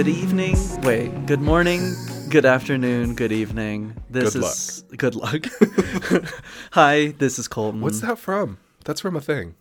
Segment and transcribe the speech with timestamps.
[0.00, 0.56] Good evening.
[0.80, 1.26] Wait.
[1.26, 1.94] Good morning.
[2.30, 3.14] Good afternoon.
[3.14, 4.02] Good evening.
[4.08, 5.44] This Good is good luck.
[6.72, 7.82] Hi, this is Colton.
[7.82, 8.56] What's that from?
[8.86, 9.56] That's from a thing.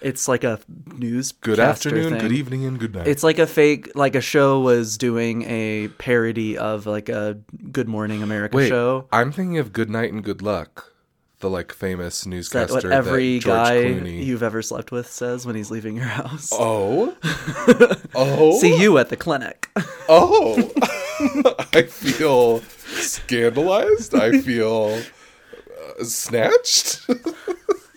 [0.00, 0.58] It's like a
[0.98, 1.30] news.
[1.30, 3.06] Good afternoon, good evening, and good night.
[3.06, 7.38] It's like a fake, like a show was doing a parody of like a
[7.70, 9.06] Good Morning America Wait, show.
[9.12, 10.92] I'm thinking of Good Night and Good Luck,
[11.44, 14.24] the like famous That newscaster what every George guy Clooney.
[14.24, 16.48] you've ever slept with says when he's leaving your house.
[16.52, 17.14] Oh,
[18.14, 19.68] oh, See you at the clinic.
[20.08, 20.72] oh!
[21.74, 24.14] I feel scandalized.
[24.14, 25.02] I feel
[26.00, 27.06] uh, snatched.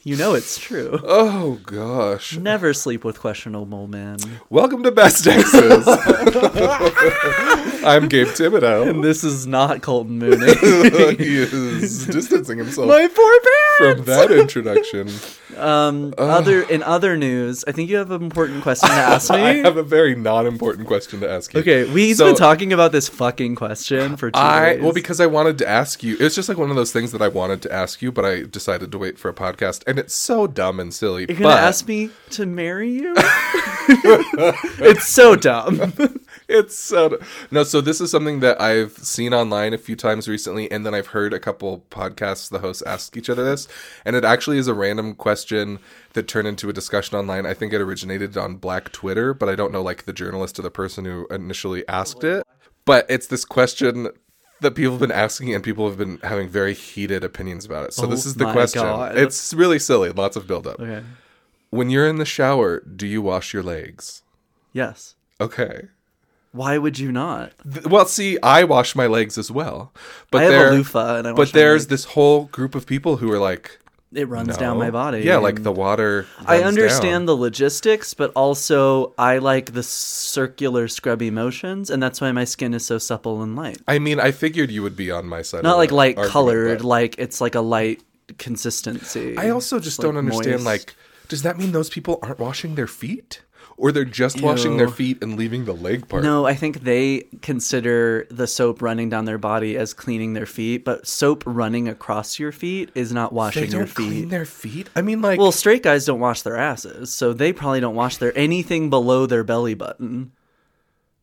[0.03, 0.99] You know it's true.
[1.03, 2.37] oh gosh!
[2.37, 4.17] Never sleep with questionable men.
[4.49, 5.85] Welcome to Best Exes.
[7.87, 8.89] I'm Gabe Thibodeau.
[8.89, 10.45] And this is not Colton Mooney.
[11.15, 13.39] he is distancing himself My poor
[13.79, 14.03] parents.
[14.03, 15.09] from that introduction.
[15.55, 19.37] Um, other in other news, I think you have an important question to ask me.
[19.41, 21.61] I have a very non-important question to ask you.
[21.61, 24.83] Okay, we've So- been talking about this fucking question for two I days.
[24.83, 26.17] well because I wanted to ask you.
[26.19, 28.43] It's just like one of those things that I wanted to ask you, but I
[28.43, 31.25] decided to wait for a podcast, and it's so dumb and silly.
[31.29, 33.13] you're gonna ask me to marry you.
[34.79, 35.93] it's so dumb.
[36.49, 37.19] it's so
[37.51, 37.63] no.
[37.63, 41.07] So this is something that I've seen online a few times recently, and then I've
[41.07, 43.67] heard a couple podcasts the hosts ask each other this,
[44.05, 45.79] and it actually is a random question
[46.13, 47.45] that turned into a discussion online.
[47.45, 50.61] I think it originated on Black Twitter, but I don't know like the journalist or
[50.61, 52.45] the person who initially asked it.
[52.85, 54.09] But it's this question
[54.61, 57.93] that people have been asking and people have been having very heated opinions about it.
[57.93, 58.81] So Oh this is the question.
[58.81, 59.17] God.
[59.17, 60.79] It's really silly, lots of build up.
[60.79, 61.05] Okay.
[61.69, 64.23] When you're in the shower, do you wash your legs?
[64.71, 65.15] Yes.
[65.39, 65.89] Okay.
[66.51, 67.53] Why would you not?
[67.85, 69.91] Well, see, I wash my legs as well,
[70.31, 72.85] but I have there, a loofah and I wash but there's this whole group of
[72.85, 73.79] people who are like,
[74.13, 74.55] it runs no.
[74.55, 75.19] down my body.
[75.19, 76.25] Yeah, like the water.
[76.45, 77.25] I understand down.
[77.25, 82.73] the logistics, but also I like the circular scrubby motions, and that's why my skin
[82.73, 83.81] is so supple and light.
[83.87, 85.63] I mean, I figured you would be on my side.
[85.63, 88.01] Not like light argument, colored, but like it's like a light
[88.37, 89.37] consistency.
[89.37, 90.63] I also just It's, don't understand.
[90.63, 90.65] moist.
[90.65, 90.95] Like,
[91.27, 93.41] does that mean those people aren't washing their feet,
[93.77, 96.23] or they're just washing their feet and leaving the leg part?
[96.23, 100.83] No, I think they consider the soap running down their body as cleaning their feet,
[100.83, 104.29] but soap running across your feet is not they washing don't your clean feet.
[104.29, 104.89] their feet.
[104.95, 108.17] I mean, like, Well, straight guys don't wash their asses, so they probably don't wash
[108.17, 110.31] their anything below their belly button.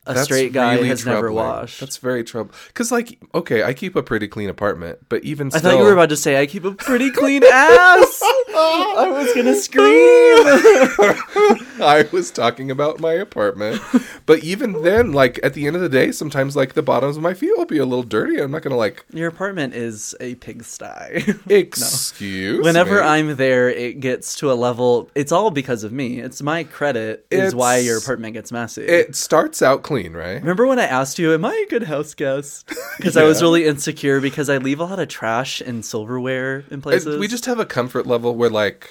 [0.07, 1.81] A That's straight guy really has never washed.
[1.81, 2.53] That's very trouble.
[2.69, 5.85] Because, like, okay, I keep a pretty clean apartment, but even I still, thought you
[5.85, 8.21] were about to say I keep a pretty clean ass.
[8.57, 9.85] I was gonna scream.
[11.83, 13.81] I was talking about my apartment.
[14.27, 17.23] but even then, like at the end of the day, sometimes like the bottoms of
[17.23, 18.41] my feet will be a little dirty.
[18.41, 21.35] I'm not gonna like Your apartment is a pigsty.
[21.49, 22.65] excuse.
[22.65, 23.01] Whenever me.
[23.01, 25.11] I'm there, it gets to a level.
[25.15, 26.21] It's all because of me.
[26.21, 28.83] It's my credit is why your apartment gets messy.
[28.83, 30.41] it starts out clean, right?
[30.41, 33.65] Remember when I asked you, "Am I a good house guest?" Because I was really
[33.67, 37.19] insecure because I leave a lot of trash and silverware in places.
[37.19, 38.89] we just have a comfort level where like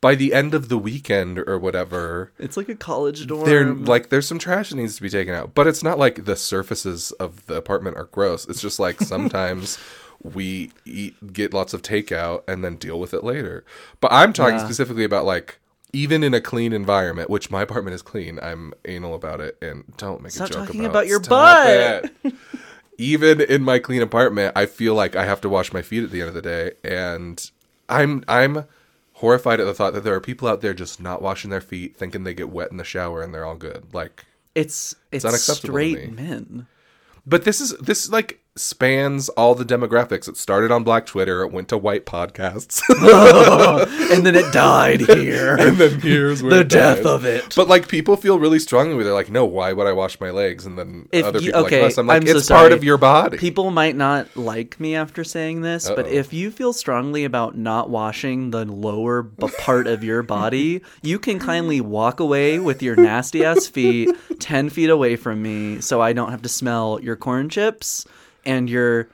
[0.00, 3.44] by the end of the weekend or whatever, it's like a college dorm.
[3.46, 5.54] there like there's some trash that needs to be taken out.
[5.54, 8.46] But it's not like the surfaces of the apartment are gross.
[8.46, 9.78] It's just like sometimes
[10.22, 13.64] we eat get lots of takeout and then deal with it later.
[14.00, 14.64] But I'm talking Yeah.
[14.64, 15.58] specifically about like
[15.96, 19.82] even in a clean environment, which my apartment is clean, I'm anal about it and
[19.96, 21.08] don't make Stop a joke about it.
[21.08, 22.34] Stop talking about, about your butt.
[22.98, 26.10] even in my clean apartment, I feel like I have to wash my feet at
[26.10, 27.50] the end of the day and
[27.88, 28.66] I'm I'm
[29.14, 31.96] horrified at the thought that there are people out there just not washing their feet,
[31.96, 33.86] thinking they get wet in the shower and they're all good.
[33.94, 36.22] Like, it's it's, unacceptable to straight me.
[36.22, 36.66] men.
[37.26, 40.28] but this is this like spans all the demographics.
[40.28, 45.00] It started on Black Twitter, it went to white podcasts, oh, and then it died
[45.00, 45.56] here.
[45.60, 47.06] and then here's where the it death died.
[47.06, 47.54] of it.
[47.54, 50.30] But like people feel really strongly where they're like, no, why would I wash my
[50.30, 50.66] legs?
[50.66, 52.72] And then If other you- people okay, like us, I'm like, I'm so it's part
[52.72, 53.38] of your body.
[53.38, 56.12] People might not like me after saying this, but Uh-oh.
[56.12, 61.18] if you feel strongly about not washing the lower b- part of your body, you
[61.18, 64.10] can kindly walk away with your nasty ass feet
[64.40, 68.04] 10 feet away from me so I don't have to smell your corn chips
[68.46, 69.08] and your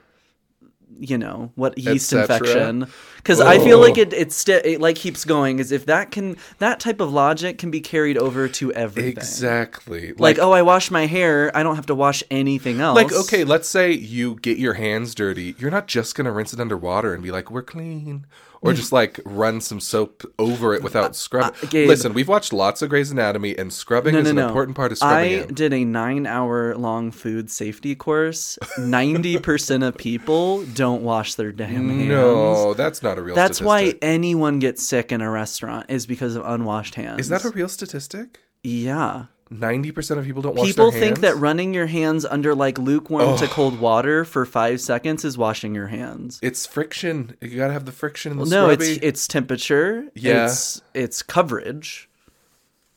[1.00, 2.86] you know what yeast infection
[3.16, 6.36] because i feel like it it, st- it like keeps going as if that can
[6.58, 10.12] that type of logic can be carried over to everything exactly.
[10.12, 13.42] like, oh i wash my hair i don't have to wash anything else Like, okay,
[13.42, 15.54] let's say you get your hands dirty.
[15.58, 18.26] You're not just to rinse it underwater and be like, we're clean.
[18.64, 21.52] Or just like run some soap over it without scrubbing.
[21.64, 24.36] uh, Gabe- Listen, we've watched lots of Grey's Anatomy, and scrubbing No, is no, an
[24.36, 24.46] no.
[24.46, 28.58] important part of scrubbing I did a nine hour long food safety course.
[28.78, 32.08] 90% of people don't wash their damn hands.
[32.08, 36.36] No, that's not a real That's why anyone gets sick in a restaurant is because
[36.36, 37.20] of unwashed hands.
[37.20, 38.38] Is that a real statistic?
[38.62, 39.24] Yeah.
[39.58, 40.94] Ninety percent of people don't wash their hands.
[40.94, 45.24] People think that running your hands under like lukewarm to cold water for five seconds
[45.24, 46.38] is washing your hands.
[46.42, 47.36] it's friction.
[47.40, 49.06] You gotta have the friction in the no, it's scrubby.
[49.06, 50.08] it's temperature.
[50.14, 50.46] Yeah.
[50.46, 52.08] It's it's coverage.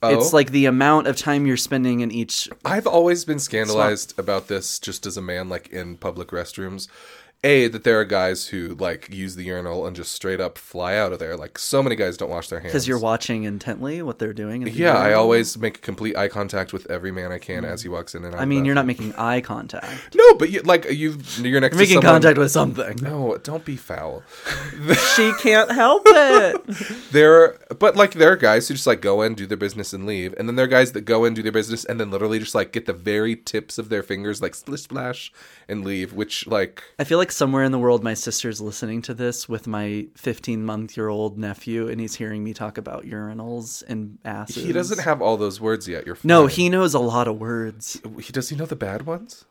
[0.01, 0.17] Oh.
[0.17, 4.47] It's like the amount of time you're spending in each I've always been scandalized about
[4.47, 6.87] this just as a man, like in public restrooms.
[7.45, 10.95] A, that there are guys who like use the urinal and just straight up fly
[10.97, 11.37] out of there.
[11.37, 12.71] Like so many guys don't wash their hands.
[12.71, 14.63] because you're watching intently what they're doing.
[14.63, 17.89] the Yeah, I always make complete eye contact with every man I can as he
[17.89, 18.41] walks in and out.
[18.41, 20.15] I mean, you're not making eye contact.
[20.15, 21.19] No, but you like you.
[21.37, 22.13] You're next You're making someone.
[22.15, 22.97] contact with something.
[23.01, 24.23] No, don't be foul.
[25.15, 26.61] she can't help it.
[27.11, 29.93] There, are, but like there are guys who just like go in, do their business,
[29.93, 32.09] and leave, and then there are guys that go in, do their business, and then
[32.11, 35.31] literally just like get the very tips of their fingers like splish splash
[35.67, 36.13] and leave.
[36.13, 39.67] Which like I feel like somewhere in the world, my sister's listening to this with
[39.67, 44.63] my 15 month year old nephew, and he's hearing me talk about urinals and asses.
[44.63, 46.05] he doesn't have all those words yet.
[46.05, 48.01] You're No, he knows a lot of words.
[48.21, 48.49] he does.
[48.49, 49.45] He know the bad ones.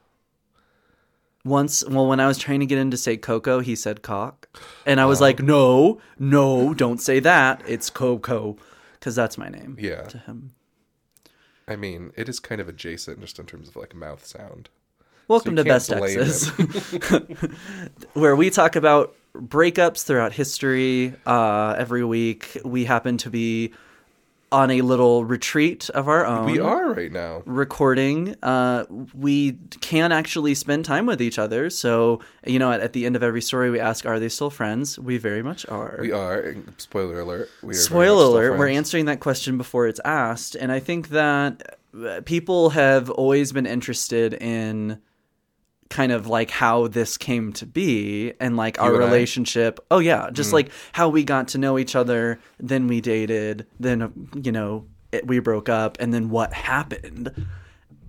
[1.47, 4.49] Once, well, when I was trying to get him to say Coco, he said cock.
[4.87, 5.25] And I was oh.
[5.25, 7.63] like, no, no, don't say that.
[7.67, 8.57] It's Coco.
[8.95, 10.55] Because that's my name Yeah, to him.
[11.69, 14.71] I mean it is kind of adjacent just in terms of like mouth sound.
[15.27, 16.49] Welcome you to Best Exes,
[18.13, 21.15] where we talk about breakups throughout history.
[21.25, 23.73] Uh, every week, we happen to be
[24.53, 26.45] on a little retreat of our own.
[26.45, 27.43] We are right now.
[27.47, 28.37] recording.
[28.43, 28.85] Uh,
[29.15, 31.71] we can actually spend time with each other.
[31.71, 34.51] So, you know, at, at the end of every story, we ask, "Are they still
[34.51, 35.97] friends?" We very much are.
[36.01, 36.55] We are.
[36.77, 37.49] Spoiler alert.
[37.63, 40.55] We are Spoiler alert, we're answering that question before it's asked.
[40.55, 45.01] And I think that uh, people have always been interested in
[45.95, 49.07] kind of like how this came to be and like our and I?
[49.07, 49.07] Mm.
[49.07, 49.79] relationship.
[49.93, 50.29] Oh, yeah.
[50.31, 54.87] Just like how we got to know each other, then we dated, then, you know,
[55.13, 57.47] it, we broke up, and then what happened.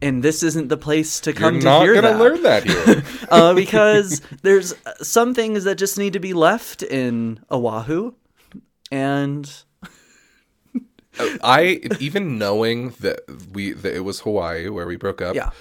[0.02, 2.64] And this isn't the place to You're come to not hear gonna that learn that
[2.64, 3.04] here.
[3.30, 8.14] uh, because there's some things that just need to be left in Oahu,
[8.92, 9.64] and
[11.44, 13.22] I even knowing that
[13.54, 15.36] we that it was Hawaii where we broke up.
[15.36, 15.52] yeah,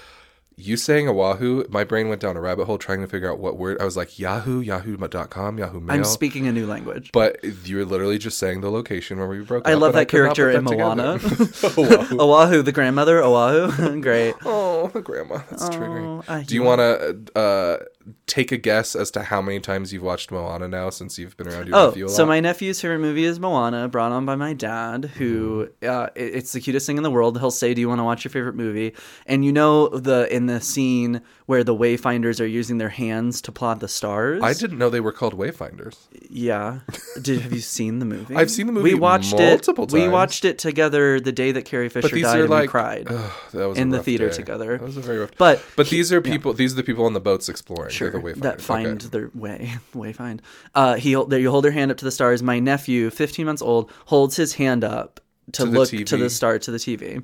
[0.57, 3.57] You saying Oahu, my brain went down a rabbit hole trying to figure out what
[3.59, 3.81] word.
[3.81, 5.97] I was like Yahoo, Yahoo.com, Yahoo Mail.
[5.97, 7.11] I'm speaking a new language.
[7.13, 9.69] but you're literally just saying the location where we broke up.
[9.69, 9.81] I up.
[9.81, 11.13] love that not character put in that Moana.
[11.77, 12.21] Oahu.
[12.21, 14.37] Oahu, the grandmother, Oahu, great.
[14.45, 15.39] Oh, the grandma.
[15.51, 16.47] That's I triggering.
[16.47, 17.79] Do you want to uh,
[18.27, 21.49] take a guess as to how many times you've watched Moana now since you've been
[21.49, 24.53] around your Oh, nephew so my nephew's favorite movie is Moana, brought on by my
[24.53, 25.89] dad, who Mm-hmm.
[25.89, 27.39] uh, it- it's the cutest thing in the world.
[27.39, 28.95] He'll say, "Do you want to watch your favorite movie?"
[29.27, 33.53] And you know the in the scene where the wayfinders are using their hands to
[33.53, 34.43] plot the stars.
[34.43, 35.95] I didn't know they were called Wayfinders.
[36.31, 36.81] Yeah.
[37.21, 38.35] Did have you seen the movie?
[38.35, 39.93] I've seen the movie We watched multiple it.
[39.93, 43.07] We watched it together the day that Carrie Fisher died, and we cried.
[43.11, 44.37] ugh, that was a in the theater day.
[44.37, 44.79] together.
[44.79, 45.33] That was a very rough.
[45.37, 46.55] But But these are people.
[46.55, 47.91] These are the people on the boats exploring.
[47.91, 48.41] sure, They're the Wayfinders.
[48.43, 49.09] that find Okay.
[49.09, 50.41] their way, way find.
[50.75, 51.39] Uh, he there.
[51.39, 52.43] You hold their hand up to the stars.
[52.43, 55.21] My nephew, 15 months old, holds his hand up
[55.53, 57.23] to, To look to the star to the TV.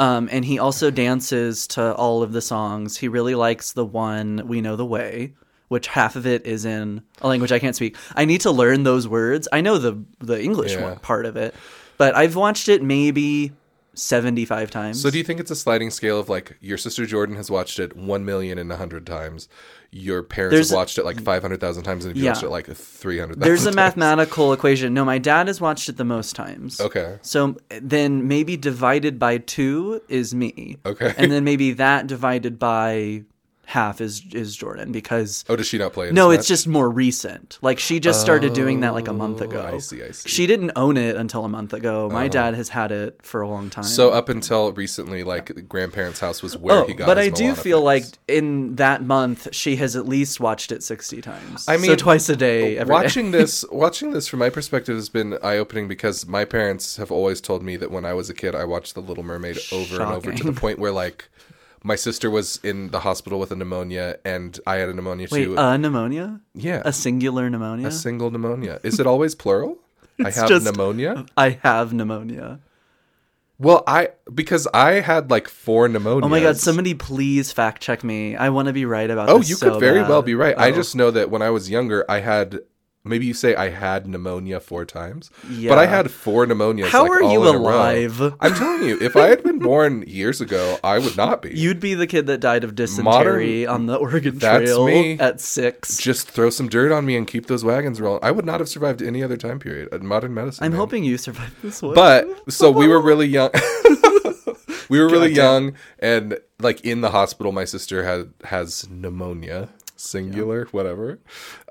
[0.00, 2.96] Um, and he also dances to all of the songs.
[2.96, 5.34] He really likes the one "We Know the Way."
[5.68, 7.94] Which half of it is in a language I can't speak.
[8.16, 9.46] I need to learn those words.
[9.52, 10.82] I know the the English Yeah.
[10.82, 11.54] one, part of it,
[11.96, 13.52] but I've watched it maybe
[13.94, 15.00] seventy five times.
[15.02, 17.78] So do you think it's a sliding scale of like your sister Jordan has watched
[17.78, 19.48] it one million and a hundred times,
[19.90, 22.30] your parents There's- have watched it like five hundred thousand times, and you Yeah.
[22.30, 23.40] watched it like three hundred.
[23.40, 24.94] There's a mathematical equation.
[24.94, 26.80] No, my dad has watched it the most times.
[26.80, 27.18] Okay.
[27.22, 30.76] So then maybe divided by two is me.
[30.86, 31.12] Okay.
[31.16, 33.24] And then maybe that divided by
[33.70, 36.10] half is is Jordan because Oh, does she not play?
[36.10, 37.58] no, it's just more recent.
[37.62, 39.68] Like she just started doing that like a month oh, ago.
[39.70, 40.28] Oh, I see, I see.
[40.28, 42.08] She didn't own it until a month ago.
[42.10, 42.28] My uh-huh.
[42.28, 43.84] dad has had it for a long time.
[43.84, 47.06] So up until recently, like grandparents' house was where Oh, he got.
[47.06, 51.20] but I do feel like in that month she has at least watched it sixty
[51.20, 51.68] times.
[51.68, 52.76] I so mean, twice a day.
[52.76, 53.00] Every day.
[53.02, 57.12] watching this watching this from my perspective has been eye opening because my parents have
[57.12, 60.02] always told me that when I was a kid I watched The Little Mermaid over
[60.02, 61.28] and over to the point where like
[61.82, 65.44] my sister was in the hospital with a pneumonia and I had a pneumonia Wait,
[65.44, 65.56] too.
[65.56, 66.40] a pneumonia?
[66.54, 67.86] yeah, A singular pneumonia?
[67.88, 68.80] a single pneumonia.
[68.82, 69.78] Is it always plural?
[70.24, 71.24] I have just- pneumonia.
[71.36, 72.60] I have pneumonia.
[73.58, 76.24] Well, I because I had like four pneumonias.
[76.24, 78.34] Oh my god, somebody please fact check me.
[78.34, 80.08] I want to be right about Oh, you so could very bad.
[80.08, 80.58] well be right.
[80.58, 80.74] I Oh.
[80.74, 82.60] just know that when I was younger, I had
[83.04, 85.30] maybe you say I had pneumonia four times,
[85.66, 86.88] but I had four pneumonias.
[86.88, 88.20] How like, are you in alive?
[88.40, 91.56] I'm telling you, if I had been born years ago, I would not be.
[91.58, 95.18] You'd be the kid that died of dysentery on the Oregon Trail me.
[95.18, 95.96] at six.
[95.98, 98.22] just throw some dirt on me and keep those wagons rolling.
[98.22, 99.88] I would not have survived any other time period.
[99.92, 100.64] Uh, Modern medicine.
[100.64, 100.78] I'm man.
[100.80, 101.94] hoping you survived this one.
[101.94, 103.50] But so we were really young.
[104.88, 105.64] we were really Goddamn.
[105.64, 109.68] young and like in the hospital my sister had has pneumonia
[110.00, 111.18] singular whatever.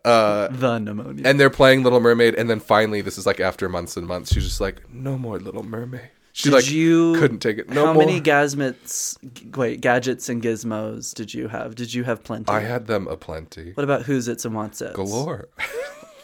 [0.05, 1.27] Uh The pneumonia.
[1.27, 4.33] and they're playing little mermaid and then finally this is like after months and months
[4.33, 6.09] she's just like no more little mermaid.
[6.31, 7.69] She did like you couldn't take it.
[7.69, 11.75] No how more many gasmets g- wait gadgets and gizmos did you have?
[11.75, 12.51] Did you have plenty?
[12.51, 13.71] I had them a plenty.
[13.73, 14.95] what about who's its and what's its?
[14.95, 15.49] Galore.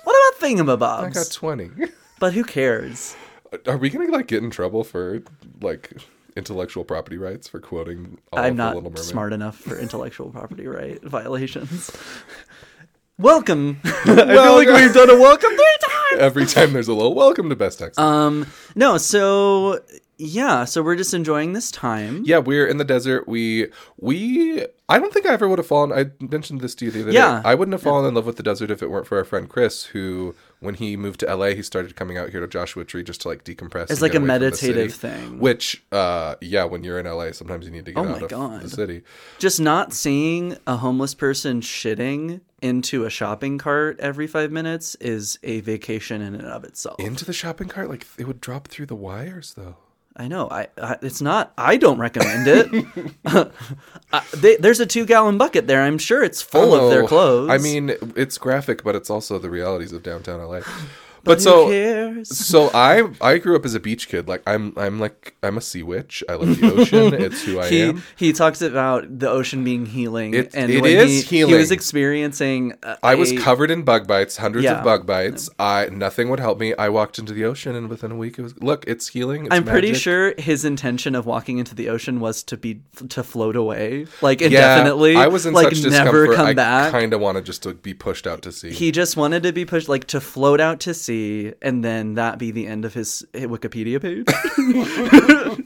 [0.03, 1.03] What about thingamabobs?
[1.03, 1.71] i got 20
[2.19, 3.15] but who cares?
[3.67, 5.21] Are we gonna like get in trouble for
[5.61, 5.91] like
[6.35, 11.91] intellectual property rights for quoting all i'm not smart enough for intellectual property right violations.
[13.17, 13.79] Welcome.
[13.85, 14.15] I feel
[14.55, 16.21] like we've done a welcome three times.
[16.21, 17.97] Every time there's a little welcome to best exes.
[17.97, 19.79] Um no so
[20.17, 22.23] yeah so we're just enjoying this time.
[22.25, 23.25] Yeah we're in the desert.
[23.25, 26.91] We we i don't think i ever would have fallen i mentioned this to you
[26.91, 27.41] the other Yeah.
[27.41, 29.23] day i wouldn't have fallen in love with the desert if it weren't for our
[29.23, 32.85] friend chris who when he moved to la he started coming out here to joshua
[32.85, 35.39] tree just to like decompress It's like a meditative thing.
[35.39, 38.29] which uh yeah when you're in la sometimes you need to get Oh out of
[38.29, 38.61] God.
[38.61, 39.01] the city
[39.39, 45.37] just not seeing a homeless person shitting into a shopping cart every five minutes is
[45.43, 46.99] a vacation in and of itself.
[46.99, 49.75] into the shopping cart like it would drop through the wires though
[50.17, 50.47] I know.
[50.49, 51.51] I, I it's not.
[51.57, 52.85] I don't recommend it.
[53.25, 55.81] uh, they, there's a two gallon bucket there.
[55.81, 57.49] I'm sure it's full of their Oh, clothes.
[57.49, 60.61] i mean it's graphic but it's also the realities of downtown la
[61.25, 62.29] but but so cares?
[62.37, 64.27] So I I grew up as a beach kid.
[64.27, 66.23] Like I'm I'm like I'm a sea witch.
[66.29, 67.13] I love the ocean.
[67.25, 68.03] it's who I He am.
[68.15, 72.73] he talks about the ocean being healing, It- and it is he, He was experiencing.
[72.83, 74.77] a- I was covered in bug bites, hundreds Yeah.
[74.77, 75.49] of bug bites.
[75.59, 76.73] I nothing would help me.
[76.75, 78.85] I walked into the ocean, and within a week, it was look.
[78.87, 79.45] It's healing.
[79.45, 83.23] It's I'm pretty sure his intention of walking into the ocean was to be to
[83.23, 85.15] float away, like Yeah, indefinitely.
[85.17, 86.35] I was in like such never discomfort.
[86.35, 86.91] come I back.
[86.91, 88.71] kind of wanted just to be pushed out to sea.
[88.71, 91.14] he just wanted to be pushed, like to float out to sea,
[91.61, 94.25] and then that be the end of his Wikipedia page,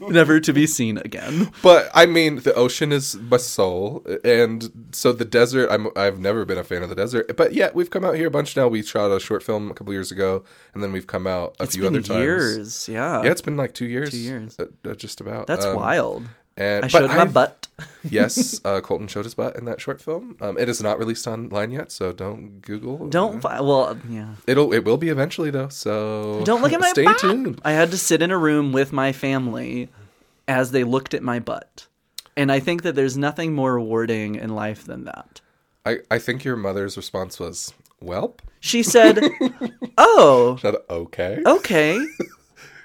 [0.10, 1.50] never to be seen again.
[1.62, 5.68] But I mean, the ocean is my soul, and so the desert.
[5.70, 8.28] I'm I've never been a fan of the desert, but yeah, we've come out here
[8.28, 8.68] a bunch now.
[8.68, 11.64] We shot a short film a couple years ago, and then we've come out a
[11.64, 12.20] It's few other times.
[12.20, 13.22] years, yeah.
[13.22, 14.10] Yeah, it's been like two years.
[14.10, 14.56] Two years.
[14.58, 15.46] uh, uh, just about.
[15.46, 16.24] That's Um, wild.
[16.60, 17.66] And I showed my I've- butt.
[18.04, 20.36] yes, uh, Colton showed his butt in that short film.
[20.42, 23.08] Um, it is not released online yet, so don't Google.
[23.08, 24.34] Don't fi- well, yeah.
[24.46, 25.68] It'll it will be eventually though.
[25.70, 27.18] So Don't look at my butt.
[27.18, 27.60] Stay tuned.
[27.64, 29.88] I had to sit in a room with my family
[30.46, 31.86] as they looked at my butt.
[32.36, 35.40] And I think that there's nothing more rewarding in life than that.
[35.86, 39.18] I I think your mother's response was, "Welp." She said,
[39.96, 41.42] "Oh, Shut okay.
[41.46, 41.98] okay."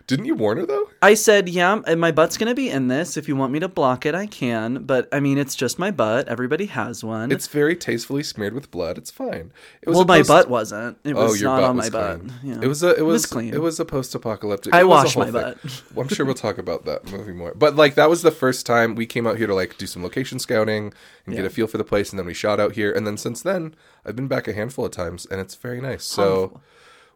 [0.08, 0.90] Didn't you warn her though?
[1.02, 3.18] I said, "Yeah, my butt's going to be in this.
[3.18, 5.90] If you want me to block it, I can, but I mean, it's just my
[5.90, 6.28] butt.
[6.28, 9.00] Everybody has one." It's very tastefully smeared with blood.
[9.00, 9.52] It's fine.
[9.82, 11.00] It was well, my post- butt wasn't.
[11.04, 12.20] It oh, was Oh, your not butt on was my butt.
[12.20, 12.34] clean.
[12.44, 12.60] Yeah.
[12.62, 13.54] It was a it was, was clean.
[13.54, 14.76] It was a post-apocalyptic.
[14.76, 15.58] I it was washed my butt.
[15.96, 17.54] Well, I'm sure we'll talk about that movie more.
[17.56, 20.04] But like that was the first time we came out here to like do some
[20.04, 20.94] location scouting
[21.26, 23.18] and get a feel for the place, and then we shot out here, and then
[23.18, 26.04] since then I've been back a handful of times, and it's very nice.
[26.04, 26.62] So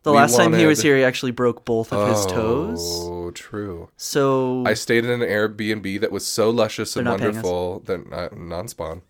[0.04, 2.80] the we last time he was here, he actually broke both of his toes.
[2.82, 3.90] Oh, true.
[3.98, 7.82] So I stayed in an Airbnb that was so luscious and wonderful.
[7.86, 9.02] They're uh, non-spawn.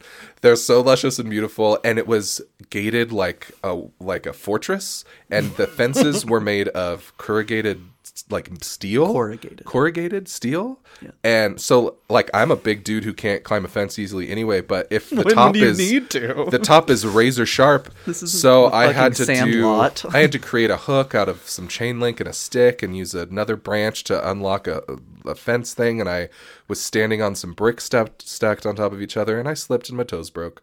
[0.41, 5.55] They're so luscious and beautiful, and it was gated like a like a fortress, and
[5.57, 7.81] the fences were made of corrugated
[8.29, 9.65] like steel, Corrugated.
[9.65, 10.79] corrugated steel.
[11.23, 14.61] And so, like, I'm a big dude who can't climb a fence easily anyway.
[14.61, 16.47] But if the When top do you is need to?
[16.51, 19.51] the top is razor sharp, This is so a I had to fucking do.
[19.53, 20.05] sandlot.
[20.13, 22.95] I had to create a hook out of some chain link and a stick, and
[22.95, 24.81] use another branch to unlock a,
[25.25, 25.99] a fence thing.
[25.99, 26.29] And I
[26.67, 29.89] was standing on some bricks stacked stacked on top of each other, and I slipped
[29.89, 30.61] and my toes broke.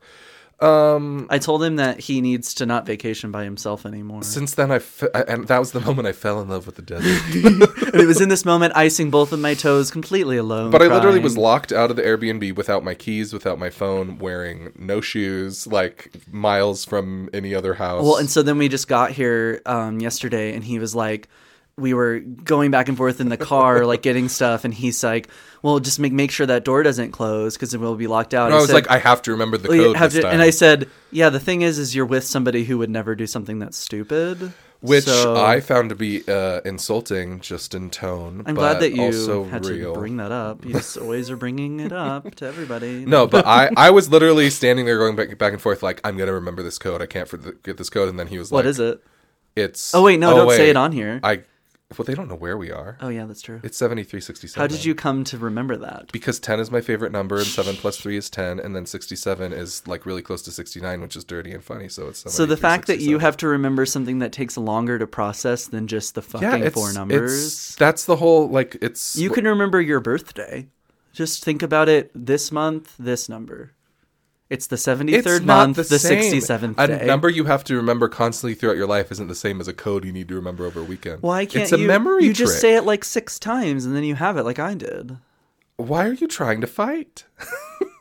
[0.61, 4.23] I told him that he needs to not vacation by himself anymore.
[4.23, 6.83] Since then, I fe- and that was the moment I fell in love with the
[6.83, 7.23] desert.
[7.93, 10.71] and it was in this moment, icing both of my toes completely alone.
[10.71, 14.19] But I literally was locked out of the Airbnb without my keys, without my phone,
[14.19, 18.03] wearing no shoes, like miles from any other house.
[18.03, 21.29] Well, and so then we just got here um, yesterday, and he was like,
[21.78, 25.28] we were going back and forth in the car, like getting stuff, and he's like,
[25.62, 28.47] "Well, just make make sure that door doesn't close because it will be locked out."
[28.47, 30.88] And I was like, I have to remember the "Well, code to-" and I said,
[31.11, 34.52] "Yeah, the thing is, is you're with somebody who would never do something that's stupid."
[34.80, 38.42] which So, I found to be uh, insulting, just in tone.
[38.47, 39.95] I'm glad that you had real.
[39.95, 40.64] to bring that up.
[40.64, 43.04] You just always are bringing it up to everybody.
[43.16, 46.16] No, but I, I was literally standing there going back back and forth like I'm
[46.16, 47.00] gonna remember this code.
[47.00, 48.09] I can't forget this code.
[48.09, 49.02] And then he was like, "What is it?
[49.54, 51.21] It's Oh wait, no, don't say it on here.
[51.23, 51.42] I
[51.97, 52.99] well, they don't know where we are.
[53.00, 53.61] oh yeah, that's true.
[53.62, 54.61] It's seventy three sixty seven.
[54.61, 56.11] How did you come to remember that?
[56.12, 59.14] Because ten is my favorite number, and seven plus three is ten, and then sixty
[59.14, 61.88] seven is like really close to sixty nine, which is dirty and funny.
[61.88, 65.07] So it's So the fact that you have to remember something that takes longer to
[65.07, 67.76] process than just the fucking yeah, four it's- numbers.
[67.76, 70.66] that's the whole like it's You can remember your birthday.
[71.12, 73.73] Just think about it this month, this number.
[74.49, 76.33] It's the 73rd It's month, the, the, same.
[76.41, 77.05] 67th A day.
[77.07, 80.05] number you have to remember constantly throughout your life isn't the same as a code
[80.05, 81.21] you need to remember over a weekend.
[81.23, 81.88] Why can't it's a you?
[81.88, 82.61] memory you just trick.
[82.61, 85.19] say it like six times and then you have it, like I did.
[85.79, 87.25] Why are you trying to fight?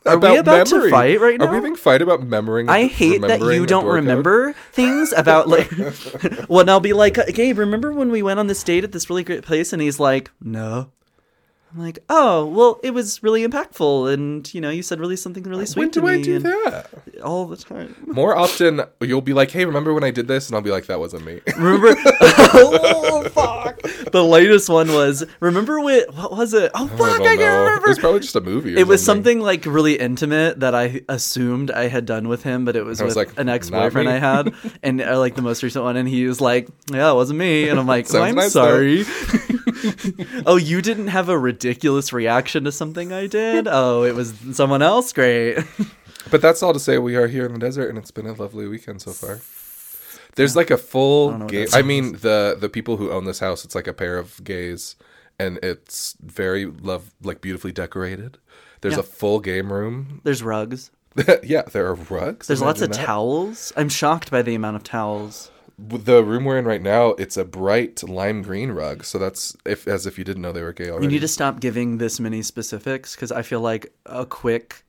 [0.06, 1.46] Are we about to fight right now?
[1.46, 2.68] Are we being fight about remembering?
[2.68, 4.04] I hate that you don't door code?
[4.04, 5.68] remember things about like.
[6.48, 9.10] well, and I'll be like, Gabe, remember when we went on this date at this
[9.10, 9.72] really great place?
[9.72, 10.92] And he's like, No.
[11.76, 15.42] I'm like, oh, well, it was really impactful, and you know, you said really something
[15.42, 16.88] really sweet When to do I do that?
[17.22, 17.94] all the time.
[18.06, 20.86] More often, you'll be like, "Hey, remember when I did this?" And I'll be like,
[20.86, 21.94] "That wasn't me." Remember?
[22.54, 23.82] oh fuck!
[24.10, 25.24] The latest one was.
[25.40, 26.14] Remember what?
[26.14, 26.70] What was it?
[26.74, 26.98] Oh I fuck!
[27.18, 27.74] don't I, can't know.
[27.84, 28.74] It was probably just a movie.
[28.74, 29.40] Or It was something.
[29.40, 33.02] something like really intimate that I assumed I had done with him, but it was
[33.02, 34.08] I was with like, an ex boyfriend.
[34.08, 37.14] I had, and uh, like the most recent one, and he was like, "Yeah, it
[37.14, 39.04] wasn't me," and I'm like, Sounds "I'm nice, sorry."
[40.46, 43.66] oh, you didn't have a ridiculous reaction to something I did?
[43.68, 45.12] Oh, it was someone else.
[45.12, 45.58] Great.
[46.28, 48.32] But that's all to say we are here in the desert, and it's been a
[48.32, 49.38] lovely weekend so far.
[50.34, 51.68] There's like a full what gay.
[51.72, 54.96] I mean, the the people who own this house, it's like a pair of gays,
[55.38, 58.38] and it's very love, like beautifully decorated.
[58.80, 59.00] There's Yeah.
[59.00, 60.20] a full game room.
[60.24, 60.90] There's rugs.
[61.44, 62.48] yeah, there are rugs.
[62.48, 63.06] There's lots of that.
[63.06, 63.72] towels.
[63.76, 65.52] I'm shocked by the amount of towels.
[65.78, 69.04] The room we're in right now, it's a bright lime green rug.
[69.04, 71.04] So that's if as if you didn't know they were gay already.
[71.04, 74.84] You need to stop giving this many specifics because I feel like a quick,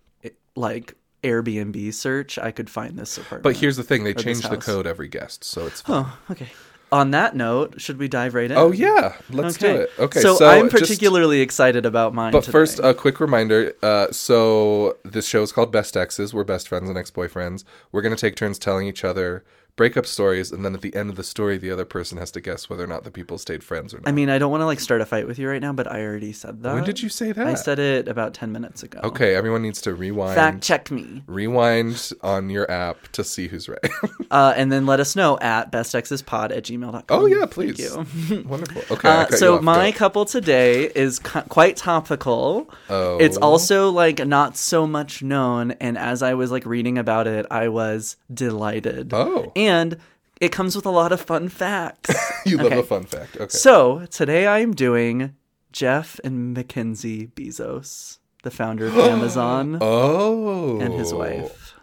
[0.55, 3.43] like Airbnb search, I could find this apartment.
[3.43, 5.81] but here's the thing: they change the code every guest, so it's.
[5.81, 6.05] Fine.
[6.07, 6.47] Oh, okay.
[6.89, 8.55] On that note, should we dive right in?
[8.55, 9.89] Oh yeah, let's do it.
[9.99, 12.31] Okay, so, so I'm just- particularly excited about mine.
[12.31, 12.53] But today.
[12.53, 13.73] first, a quick reminder.
[13.83, 16.33] Uh, so this show is called Best Exes.
[16.33, 17.65] We're best friends and ex-boyfriends.
[17.91, 19.43] We're gonna take turns telling each other
[19.77, 22.41] breakup stories, and then at the end of the story, the other person has to
[22.41, 24.09] guess whether or not the people stayed friends or not.
[24.09, 25.89] I mean, I don't want to like start a fight with you right now, but
[25.89, 26.73] I already said that.
[26.73, 27.47] when did you say that?
[27.47, 28.99] I said it about ten minutes ago.
[29.03, 30.35] Okay, everyone needs to rewind.
[30.35, 33.79] Fact check me, Rewind on your app to see who's right.
[34.31, 37.03] uh, and then let us know at bestexespod at gmail.com.
[37.09, 37.79] oh yeah, Thank please.
[37.79, 38.43] you.
[38.47, 38.81] Wonderful.
[38.97, 39.09] Okay.
[39.09, 39.97] Uh, so my Go.
[39.97, 42.69] couple today is quite topical.
[42.89, 43.17] Oh.
[43.19, 47.45] It's also like not so much known, and as I was like reading about it,
[47.51, 49.13] I was delighted.
[49.13, 49.51] Oh.
[49.55, 49.66] and
[50.39, 52.13] it comes with a lot of fun facts.
[52.45, 53.35] you love a fun fact.
[53.35, 53.47] Okay.
[53.49, 55.35] so today I am doing
[55.71, 60.79] Jeff and Mackenzie Bezos, the founder of Amazon, oh.
[60.79, 61.73] and his wife,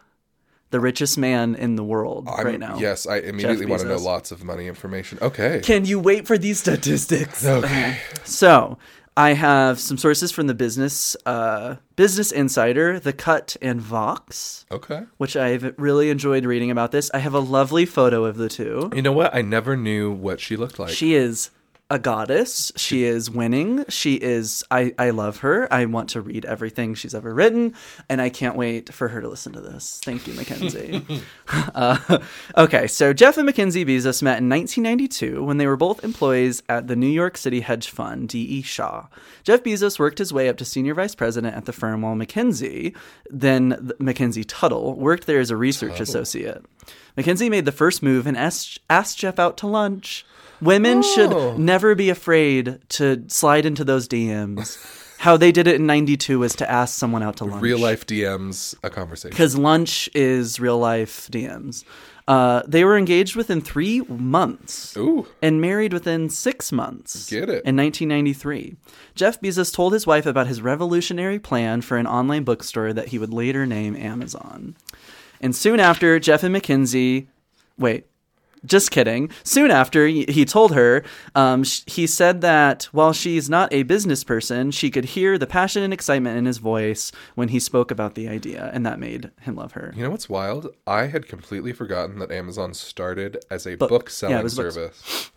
[0.71, 2.79] the richest man in the world I'm- right now.
[2.79, 5.19] Yes, I immediately want to know lots of money information.
[5.21, 5.61] Okay.
[5.63, 7.45] Can you wait for these statistics?
[7.45, 7.99] Okay.
[8.25, 8.79] So
[9.17, 15.03] I have some sources from the business uh, Business Insider, The Cut, and Vox, Okay.
[15.19, 17.11] which I've really enjoyed reading about this.
[17.15, 18.91] I have a lovely photo of the two.
[18.95, 19.33] You know what?
[19.35, 20.91] I never knew what she looked like.
[20.91, 21.51] She is
[21.91, 22.73] a goddess.
[22.77, 23.85] She is winning.
[23.89, 24.65] She is.
[24.71, 24.95] I.
[24.99, 25.73] I love her.
[25.73, 27.75] I want to read everything she's ever written,
[28.09, 30.01] and I can't wait for her to listen to this.
[30.03, 31.05] Thank you, Mackenzie.
[31.75, 32.19] uh,
[32.57, 36.87] okay, so Jeff and Mackenzie Bezos met in 1992 when they were both employees at
[36.87, 38.63] the New York City hedge fund D.E.
[38.63, 39.07] Shaw.
[39.43, 42.95] Jeff Bezos worked his way up to senior vice president at the firm, while Mackenzie,
[43.29, 46.65] then th- Mackenzie Tuttle, worked there as a research associate.
[47.17, 50.25] Mackenzie made the first move and asked, asked Jeff out to lunch.
[50.65, 51.03] Women Oh.
[51.03, 54.79] should never be afraid to slide into those DMs.
[55.19, 57.63] How they did it in 92 was to ask someone out to lunch.
[57.63, 59.31] Real life DMs a conversation.
[59.31, 61.85] Because lunch is real life DMs.
[62.27, 65.27] Uh, they were engaged within three months Ooh.
[65.43, 67.29] and married within six months.
[67.31, 67.63] Get it.
[67.65, 68.77] In 1993.
[69.15, 73.19] Jeff Bezos told his wife about his revolutionary plan for an online bookstore that he
[73.19, 74.75] would later name Amazon.
[75.41, 77.29] And soon after, Jeff and Mackenzie.
[77.79, 78.07] Wait.
[78.65, 79.31] Just kidding.
[79.43, 81.03] Soon after, he told her,
[81.35, 85.47] um, sh- he said that while she's not a business person, she could hear the
[85.47, 89.31] passion and excitement in his voice when he spoke about the idea, and that made
[89.41, 89.93] him love her.
[89.97, 90.75] You know what's wild?
[90.87, 93.91] I had completely forgotten that Amazon started as a Book.
[93.91, 94.55] book selling books.
[94.55, 95.31] service.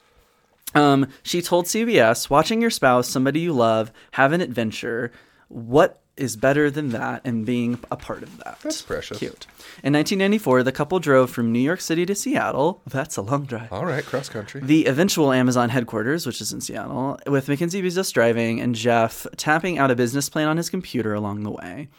[0.75, 5.11] Um, she told CBS, watching your spouse, somebody you love, have an adventure.
[5.47, 8.59] What is better than that and being a part of that?
[8.61, 9.19] That's precious.
[9.19, 9.45] Cute.
[9.83, 12.81] In 1994, the couple drove from New York City to Seattle.
[12.87, 13.71] That's a long drive.
[13.71, 14.61] All right, cross country.
[14.61, 19.77] The eventual Amazon headquarters, which is in Seattle, with Mackenzie Bezos driving and Jeff tapping
[19.77, 21.89] out a business plan on his computer along the way.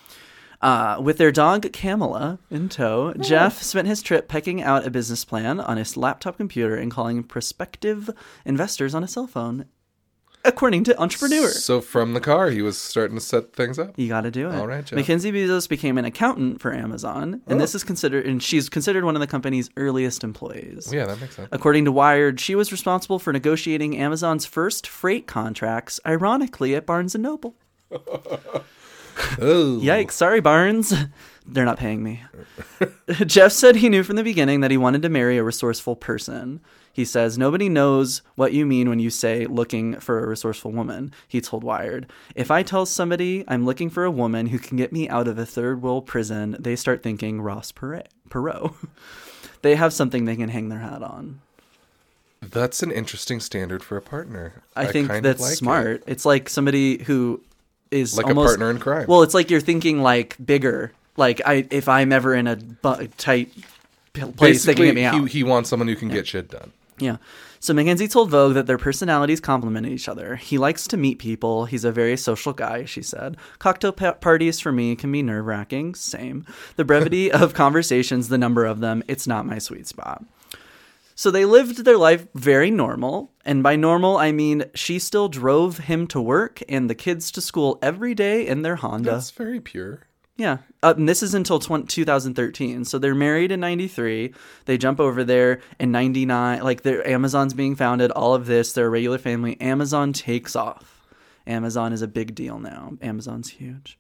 [0.61, 5.25] Uh, with their dog Camilla in tow, Jeff spent his trip pecking out a business
[5.25, 8.11] plan on his laptop computer and calling prospective
[8.45, 9.67] investors on a cell phone,
[10.49, 11.49] according to Entrepreneur.
[11.49, 13.97] So from the car, he was starting to set things up.
[13.97, 14.55] You got to do it.
[14.57, 14.97] All right, Jeff.
[14.97, 17.59] Mackenzie Bezos became an accountant for Amazon, and oh.
[17.59, 20.93] this is considered, and she's considered one of the company's earliest employees.
[20.93, 21.49] Yeah, that makes sense.
[21.53, 27.15] According to Wired, she was responsible for negotiating Amazon's first freight contracts, ironically at Barnes
[27.15, 27.55] and Noble.
[29.41, 30.13] Oh, Yikes.
[30.13, 30.95] Sorry, Barnes.
[31.47, 32.23] They're not paying me.
[33.27, 36.61] Jeff said he knew from the beginning that he wanted to marry a resourceful person.
[36.92, 41.12] He says, Nobody knows what you mean when you say looking for a resourceful woman,
[41.27, 42.11] he told Wired.
[42.35, 45.38] If I tell somebody I'm looking for a woman who can get me out of
[45.38, 48.07] a third world prison, they start thinking Ross Perot.
[48.31, 48.74] Perot.
[49.62, 51.40] they have something they can hang their hat on.
[52.40, 54.62] That's an interesting standard for a partner.
[54.77, 55.57] I, think that's like it.
[55.57, 56.05] smart.
[56.07, 57.42] It's like somebody who
[57.90, 59.07] is Like almost, a partner in crime.
[59.09, 60.92] Well, it's like you're thinking like bigger.
[61.16, 63.51] Like I, if I'm ever in a bu- tight
[64.12, 65.14] place, they can Basically, get me out.
[65.14, 66.72] he, he wants someone who can get shit done.
[66.99, 67.17] Yeah.
[67.61, 70.37] So Mackenzie told Vogue that their personalities complement each other.
[70.37, 71.65] He likes to meet people.
[71.65, 73.37] He's a very social guy, she said.
[73.59, 75.95] Cocktail pa- parties for me can be nerve wracking.
[75.95, 76.47] Same.
[76.77, 80.25] The brevity of conversations, the number of them, it's not my sweet spot.
[81.15, 83.33] So they lived their life very normal.
[83.45, 87.41] And by normal, I mean she still drove him to work and the kids to
[87.41, 89.11] school every day in their Honda.
[89.11, 90.03] That's very pure.
[90.38, 90.59] Yeah.
[90.85, 92.85] Uh, and this is until 20, 2013.
[92.85, 94.33] So they're married in 93.
[94.64, 96.62] They jump over there in 99.
[96.62, 99.61] Like their Amazon's being founded, all of this, their regular family.
[99.61, 101.05] Amazon takes off.
[101.46, 102.96] Amazon is a big deal now.
[103.03, 103.98] Amazon's huge.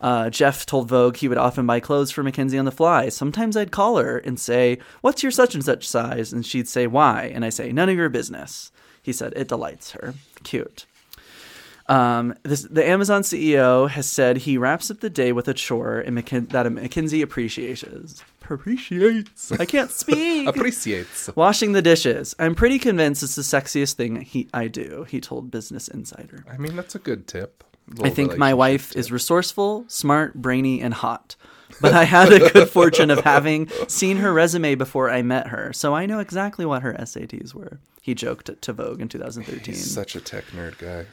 [0.00, 3.08] Uh, Jeff told Vogue he would often buy clothes for Mackenzie on the fly.
[3.08, 6.32] Sometimes I'd call her and say, What's your such and such size?
[6.32, 7.32] And she'd say, Why?
[7.34, 8.70] And I say, None of your business.
[9.02, 10.14] He said, It delights her.
[10.44, 10.86] Cute.
[11.88, 16.02] Um, this, the Amazon CEO has said he wraps up the day with a chore
[16.06, 18.22] McKin- that McKinsey appreciates.
[18.42, 19.52] Appreciates.
[19.52, 20.48] I can't speak.
[20.48, 21.30] Appreciates.
[21.36, 22.34] Washing the dishes.
[22.38, 26.44] I'm pretty convinced it's the sexiest thing he, I do, he told Business Insider.
[26.50, 27.62] I mean, that's a good tip.
[28.02, 31.36] I think my wife is resourceful, smart, brainy, and hot.
[31.80, 35.72] But I had a good fortune of having seen her resume before I met her,
[35.72, 37.80] so I know exactly what her SATs were.
[38.00, 39.74] He joked to Vogue in 2013.
[39.74, 41.06] He's such a tech nerd guy.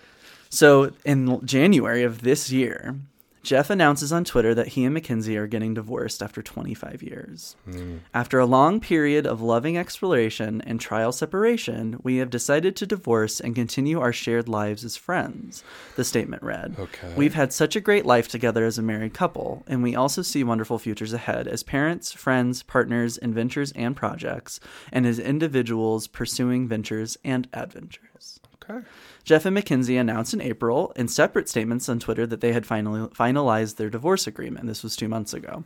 [0.53, 2.95] So in January of this year,
[3.41, 7.55] Jeff announces on Twitter that he and Mackenzie are getting divorced after 25 years.
[7.65, 7.97] Hmm.
[8.13, 13.39] After a long period of loving exploration and trial separation, we have decided to divorce
[13.39, 15.63] and continue our shared lives as friends,
[15.95, 16.75] the statement read.
[16.77, 17.15] Okay.
[17.17, 20.43] We've had such a great life together as a married couple, and we also see
[20.43, 24.59] wonderful futures ahead as parents, friends, partners in ventures and projects,
[24.91, 28.39] and as individuals pursuing ventures and adventures.
[28.63, 28.85] Okay.
[29.23, 33.07] Jeff and Mackenzie announced in April in separate statements on Twitter that they had finally
[33.09, 34.67] finalized their divorce agreement.
[34.67, 35.63] This was two months ago.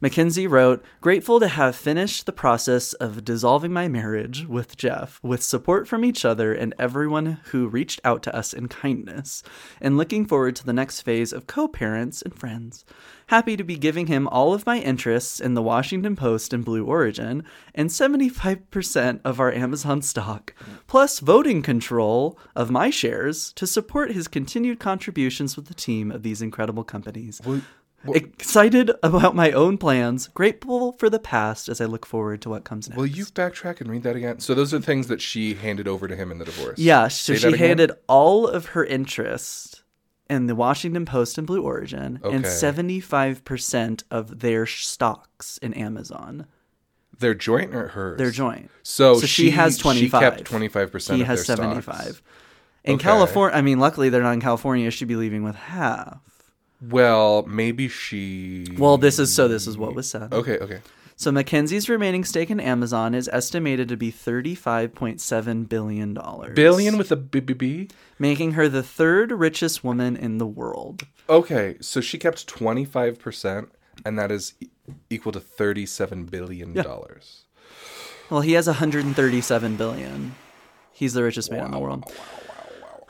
[0.00, 5.42] Mackenzie wrote, Grateful to have finished the process of dissolving my marriage with Jeff with
[5.42, 9.42] support from each other and everyone who reached out to us in kindness,
[9.80, 12.84] and looking forward to the next phase of co parents and friends.
[13.28, 16.86] Happy to be giving him all of my interests in the Washington Post and Blue
[16.86, 20.54] Origin, and 75% of our Amazon stock,
[20.86, 26.22] plus voting control of my shares to support his continued contributions with the team of
[26.22, 27.40] these incredible companies.
[27.44, 27.60] Well,
[28.14, 32.64] Excited about my own plans, grateful for the past as I look forward to what
[32.64, 32.96] comes next.
[32.96, 34.38] will you backtrack and read that again?
[34.38, 36.78] So those are things that she handed over to him in the divorce.
[36.78, 39.77] Yeah, so Say she handed all of her interest
[40.30, 46.46] in the Washington Post and Blue Origin and 75% of their stocks in Amazon.
[47.18, 48.18] They're joint or hers?
[48.18, 48.70] They're joint.
[48.82, 50.20] So, So she has She 25.
[50.20, 51.16] kept twenty five percent.
[51.16, 51.82] He of has 75.
[51.96, 52.22] Stocks.
[52.84, 53.02] In Okay.
[53.02, 54.90] California, I mean, luckily they're not in California.
[54.90, 56.20] She'd be leaving with half.
[56.80, 58.68] Well, maybe she.
[58.78, 60.32] Well, this is so this is what was said.
[60.32, 60.58] Okay.
[60.58, 60.80] Okay.
[61.18, 66.16] So Mackenzie's remaining stake in Amazon is estimated to be $35.7 billion.
[66.54, 67.88] Billion with a B B B.
[68.20, 71.02] Making her the third richest woman in the world.
[71.28, 73.72] Okay, so she kept twenty five percent,
[74.06, 74.54] and that is
[75.10, 77.42] equal to thirty seven billion dollars.
[77.66, 77.74] Yeah.
[78.30, 80.36] Well, he has 137 billion.
[80.92, 82.04] He's the richest man in the world.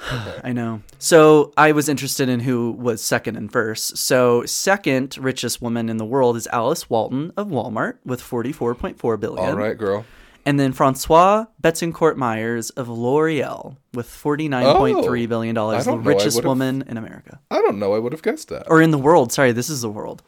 [0.44, 0.82] I know.
[0.98, 3.96] So I was interested in who was second and first.
[3.96, 9.48] So second richest woman in the world is Alice Walton of Walmart with 44.4 billion.
[9.48, 10.04] All right, girl.
[10.46, 15.96] And then Francois Bettencourt Meyers of L'Oreal with 49.3 billion dollars, the know.
[15.98, 17.92] Richest woman in America I don't know.
[17.92, 18.70] I would have guessed that.
[18.70, 19.32] or in the world.
[19.32, 20.22] Sorry, this is the world.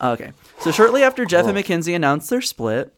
[0.00, 0.32] Okay.
[0.60, 1.54] So shortly after Jeff and oh.
[1.54, 2.94] Mackenzie announced their split,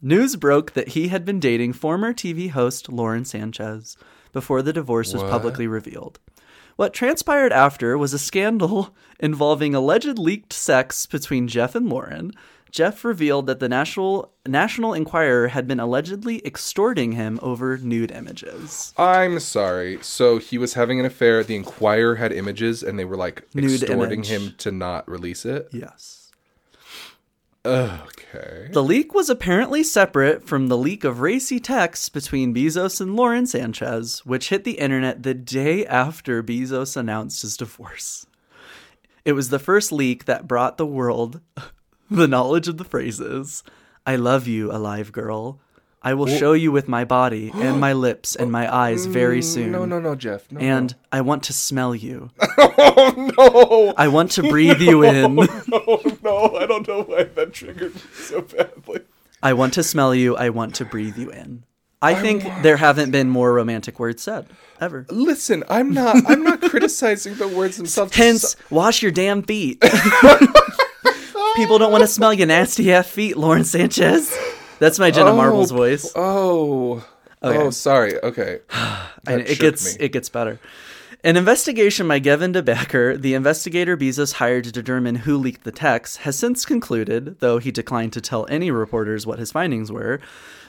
[0.00, 3.96] news broke that he had been dating former TV host Lauren Sanchez
[4.32, 6.18] before the divorce was publicly revealed.
[6.76, 12.32] What transpired after was a scandal involving alleged leaked sex between Jeff and Lauren.
[12.70, 18.94] Jeff revealed that the National National Enquirer had been allegedly extorting him over nude images.
[18.96, 19.98] I'm sorry.
[20.00, 21.44] So he was having an affair.
[21.44, 24.28] The Enquirer had images, and they were like Nude extorting image.
[24.28, 25.68] him to not release it.
[25.70, 26.21] Yes.
[27.64, 28.68] Okay.
[28.72, 33.46] The leak was apparently separate from the leak of racy texts between Bezos and Lauren
[33.46, 38.26] Sanchez, which hit the internet the day after Bezos announced his divorce.
[39.24, 41.40] It was the first leak that brought the world
[42.10, 43.62] the knowledge of the phrases
[44.04, 45.60] I love you, alive girl.
[46.04, 49.68] I will show you with my body and my lips and my eyes very soon.
[49.68, 50.50] Mm, No, no, no, Jeff.
[50.50, 52.30] No, And I want to smell you.
[52.58, 55.34] oh no, I want to breathe you in.
[55.36, 56.56] no, no!
[56.56, 59.00] I don't know why that triggered me so badly.
[59.42, 60.36] I want to smell you.
[60.36, 61.64] I want to breathe you in.
[62.00, 64.48] I think there haven't been more romantic words said
[64.80, 65.06] ever.
[65.08, 66.16] Listen, I'm not.
[66.26, 68.16] I'm not criticizing the words themselves.
[68.16, 69.80] Hence, wash your damn feet.
[71.54, 74.36] People don't want to smell your nasty ass feet, Lauren Sanchez.
[74.82, 76.10] That's my Jenna Oh, Marbles voice.
[76.16, 77.06] Oh,
[77.40, 78.20] oh, sorry.
[78.20, 78.58] Okay,
[79.28, 80.06] and it gets me.
[80.06, 80.58] it gets better.
[81.22, 85.70] An investigation by Gavin de Becker, the investigator Bezos hired to determine who leaked the
[85.70, 90.18] text, has since concluded, though he declined to tell any reporters what his findings were.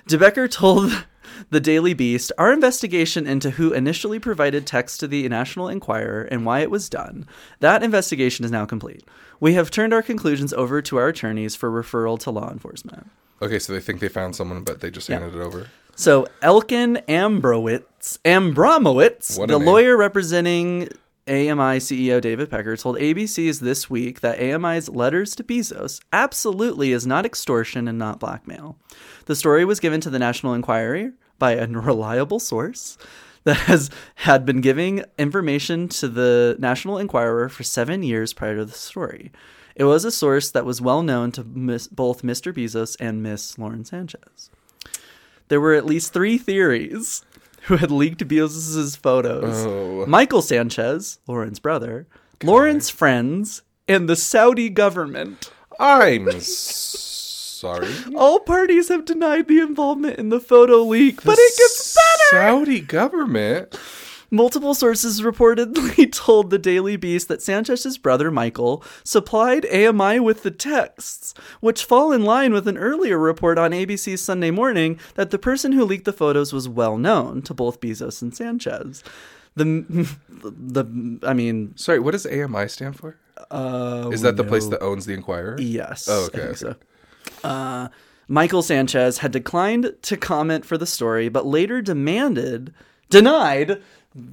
[0.06, 1.06] de Becker told
[1.50, 6.46] the Daily Beast, "Our investigation into who initially provided text to the National Enquirer and
[6.46, 7.26] why it was done.
[7.62, 9.04] That investigation is now complete.
[9.40, 13.08] We have turned our conclusions over to our attorneys for referral to law enforcement."
[13.44, 13.60] Okay.
[13.60, 15.70] So they think they found someone, but they just handed it over.
[15.96, 19.68] So Elkan Ambrowitz, Ambramowitz, the name.
[19.68, 20.90] lawyer representing
[21.28, 27.08] AMI CEO David Pecker, told ABC's this week that AMI's letters to Bezos absolutely is
[27.08, 28.78] not extortion and not blackmail.
[29.26, 32.98] The story was given to the National Enquirer by a reliable source
[33.46, 38.66] that has had been giving information to the National Enquirer for seven years prior to
[38.66, 39.32] the story.
[39.76, 42.54] It was a source that was well known to Miss, both Mr.
[42.54, 44.50] Bezos and Miss Lauren Sanchez
[45.54, 47.24] there were at least three theories
[47.64, 49.66] who had leaked Bezos' photos.
[49.66, 50.06] Oh.
[50.08, 52.08] Michael Sanchez, Lauren's brother,
[52.44, 55.52] Lauren's friends, and the Saudi government.
[55.80, 57.94] I'm sorry.
[58.16, 62.44] All parties have denied the involvement in the photo leak, but it gets better.
[62.44, 63.80] Saudi government.
[64.34, 70.50] Multiple sources reportedly told the Daily Beast that Sanchez's brother Michael supplied AMI with the
[70.50, 75.38] texts, which fall in line with an earlier report on ABC's Sunday Morning that the
[75.38, 79.04] person who leaked the photos was well known to both Bezos and Sanchez.
[79.56, 79.66] The
[80.30, 83.16] the I mean, Sorry, what does AMI stand for?
[83.52, 85.58] uh, Is that the place that owns the Enquirer?
[85.60, 86.08] Yes.
[86.10, 86.54] Oh, okay, okay.
[86.56, 86.76] so.
[87.44, 87.90] Uh,
[88.28, 92.74] Michael Sanchez had declined to comment for the story, but later demanded,
[93.12, 93.80] denied,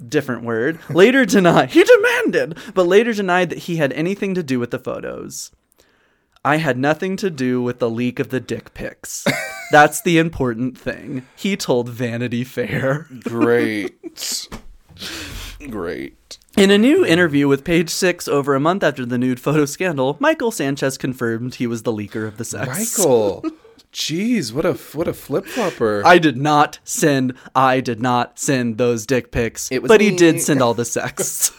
[0.08, 4.58] different word, later denied, he demanded, but later denied that he had anything to do
[4.58, 5.50] with the photos.
[6.44, 9.26] I had nothing to do with the leak of the dick pics.
[9.70, 11.26] That's the important thing.
[11.36, 13.06] He told Vanity Fair.
[13.20, 14.48] Great.
[15.68, 16.38] Great.
[16.56, 20.16] In a new interview with Page Six over a month after the nude photo scandal,
[20.18, 22.98] Michael Sanchez confirmed he was the leaker of the sex.
[22.98, 23.44] Michael.
[23.92, 26.02] Jeez, what a what a flip flopper.
[26.06, 27.34] I did not send.
[27.54, 29.70] I did not send those dick pics.
[29.72, 31.50] It was but he did send all the sex.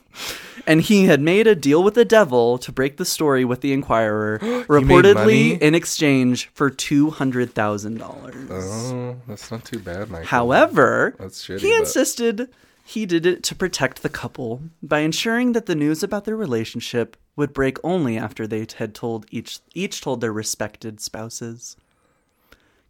[0.66, 3.72] and he had made a deal with the devil to break the story with the
[3.72, 8.50] Enquirer, reportedly in exchange for two hundred thousand dollars.
[8.50, 10.26] Oh, that's not too bad, Michael.
[10.28, 12.48] However, That's shitty, he but- insisted
[12.84, 17.16] he did it to protect the couple by ensuring that the news about their relationship
[17.34, 21.76] would break only after they had told each each told their respected spouses.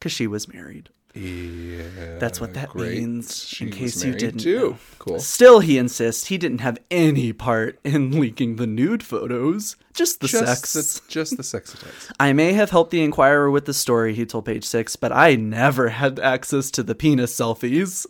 [0.00, 0.90] Cause she was married.
[1.14, 2.98] Yeah, That's what that great.
[2.98, 4.70] means, She in case you didn't too.
[4.70, 4.78] know.
[4.98, 5.20] Cool.
[5.20, 10.26] Still, he insists he didn't have any part in leaking the nude photos, just the
[10.26, 10.72] Just sex.
[10.72, 12.10] the, just the sex attacks.
[12.18, 15.36] I may have helped the Enquirer with the story, he told Page Six, but I
[15.36, 18.06] never had access to the penis selfies.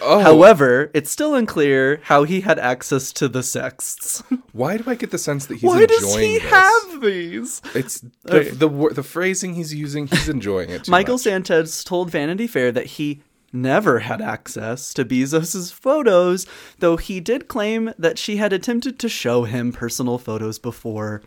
[0.00, 4.22] Oh, However, it's still unclear how he had access to the sexts.
[4.52, 6.02] why do I get the sense that he's enjoying this?
[6.02, 6.50] Why enjoying does he this?
[6.50, 7.62] have these?
[7.74, 8.50] It's the, Okay.
[8.50, 10.06] the the phrasing he's using.
[10.06, 10.84] He's enjoying it.
[10.84, 11.22] Too Michael much.
[11.22, 16.46] Sanchez told Vanity Fair that he never had access to Bezos' photos,
[16.80, 21.22] though he did claim that she had attempted to show him personal photos before.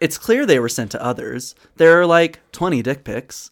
[0.00, 1.56] It's clear they were sent to others.
[1.76, 3.50] There are like 20 dick pics.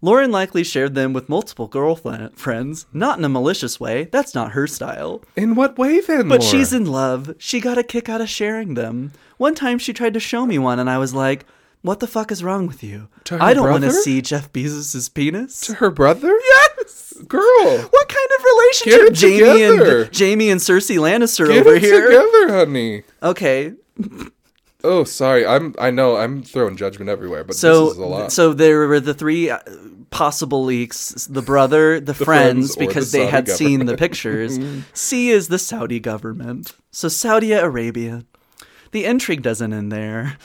[0.00, 4.04] Lauren likely shared them with multiple girlfriends, friends, not in a malicious way.
[4.12, 5.22] That's not her style.
[5.36, 6.28] In what way then?
[6.28, 6.42] But Laura?
[6.42, 7.34] she's in love.
[7.38, 9.12] She got a kick out of sharing them.
[9.38, 11.46] One time she tried to show me one, and I was like,
[11.82, 13.08] what the fuck is wrong with you?
[13.24, 14.00] To her I don't want to brother?
[14.02, 15.60] see Jeff Bezos' penis.
[15.62, 16.28] to her brother.
[16.44, 17.14] Yes!
[17.26, 17.42] girl.
[17.66, 18.44] What kind of
[18.84, 19.38] Get relationship, it Jaime
[19.76, 20.02] together.
[20.04, 21.60] and Jaime and Cersei Lannister over here.
[21.60, 22.06] Get over it here?
[22.46, 23.02] together, honey.
[23.22, 23.72] Okay,
[24.84, 25.44] Oh, sorry.
[25.44, 25.74] I'm.
[25.78, 26.16] I know.
[26.16, 28.32] I'm throwing judgment everywhere, but so this is a lot.
[28.32, 29.58] so there were the three uh,
[30.10, 34.58] possible leaks: the brother, the, friends, friends, because the they had seen the pictures.
[34.92, 36.74] C is the Saudi government.
[36.92, 38.24] So Saudi Arabia.
[38.92, 40.38] The intrigue doesn't end there.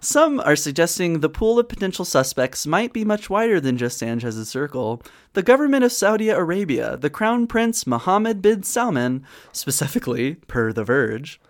[0.00, 4.48] Some are suggesting the pool of potential suspects might be much wider than just Sanchez's
[4.48, 5.02] circle.
[5.32, 11.40] The government of Saudi Arabia, the Crown Prince Mohammed bin Salman, specifically, per The Verge,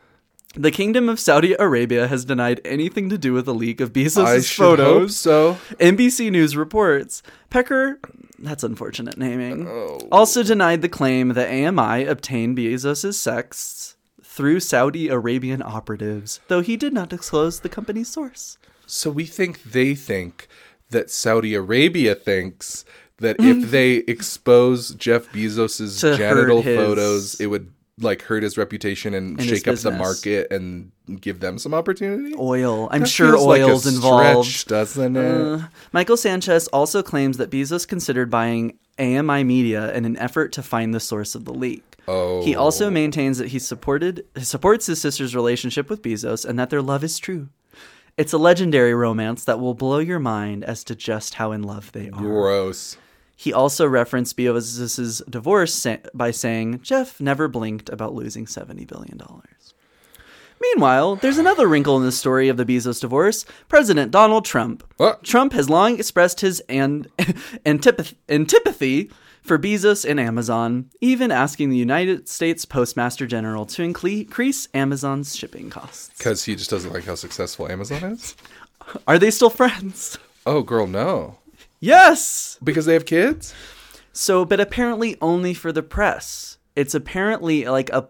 [0.55, 4.53] The Kingdom of Saudi Arabia has denied anything to do with the leak of Bezos'
[4.53, 5.17] photos.
[5.17, 5.59] so.
[5.79, 7.99] NBC News reports Pecker,
[8.39, 10.01] that's unfortunate naming, Oh.
[10.11, 16.77] also denied the claim that AMI obtained Bezos' sex through Saudi Arabian operatives, though he
[16.77, 18.59] did not disclose the company's source.
[18.87, 20.49] So we think they think
[20.91, 22.85] that Saudi Arabia thinks
[23.19, 23.71] that if mm.
[23.71, 29.67] they expose Jeff Bezos's genital photos, it would like hurt his reputation and, And shake
[29.69, 32.35] up the market and give them some opportunity.
[32.39, 32.89] Oil.
[32.91, 34.49] I'm That sure feels like a oil's involved.
[34.49, 35.61] stretch, doesn't it?
[35.61, 40.63] Uh, Michael Sanchez also claims that Bezos considered buying AMI Media in an effort to
[40.63, 41.83] find the source of the leak.
[42.09, 46.71] oh, He also maintains that he supported supports his sister's relationship with Bezos and that
[46.71, 47.49] their love is true.
[48.19, 51.91] It's a legendary romance that will blow your mind as to just how in love
[51.93, 52.21] they are.
[52.21, 52.99] gross.
[53.43, 59.21] He also referenced Bezos' divorce by saying Jeff never blinked about losing $70 billion.
[60.61, 64.85] Meanwhile, there's another wrinkle in the story of the Bezos divorce President Donald Trump.
[64.97, 65.25] What?
[65.25, 67.09] Trump has long expressed his an-
[67.67, 69.11] antipathy, antipathy
[69.43, 75.35] for Bezos and Amazon, even asking the United States Postmaster General to incre- increase Amazon's
[75.35, 76.17] shipping costs.
[76.17, 78.37] Because he just doesn't like how successful Amazon is.
[79.09, 80.17] Are they still friends?
[80.47, 81.39] Oh, girl, no.
[81.83, 82.59] Yes!
[82.63, 83.53] Because they have kids.
[84.13, 86.59] So, but apparently only for the press.
[86.77, 88.09] It's apparently like a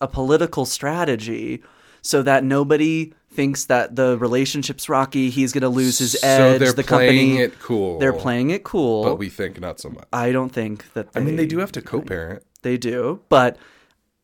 [0.00, 1.62] a political strategy
[2.00, 5.30] so that nobody thinks that the relationship's rocky.
[5.30, 6.38] He's going to lose his edge.
[6.38, 7.98] so they're the playing company, it cool.
[7.98, 9.04] they're playing it cool.
[9.04, 10.08] but we think not so much.
[10.12, 11.12] I don't think that.
[11.12, 12.42] They, I mean, they do have to co-parent.
[12.62, 13.56] They do, but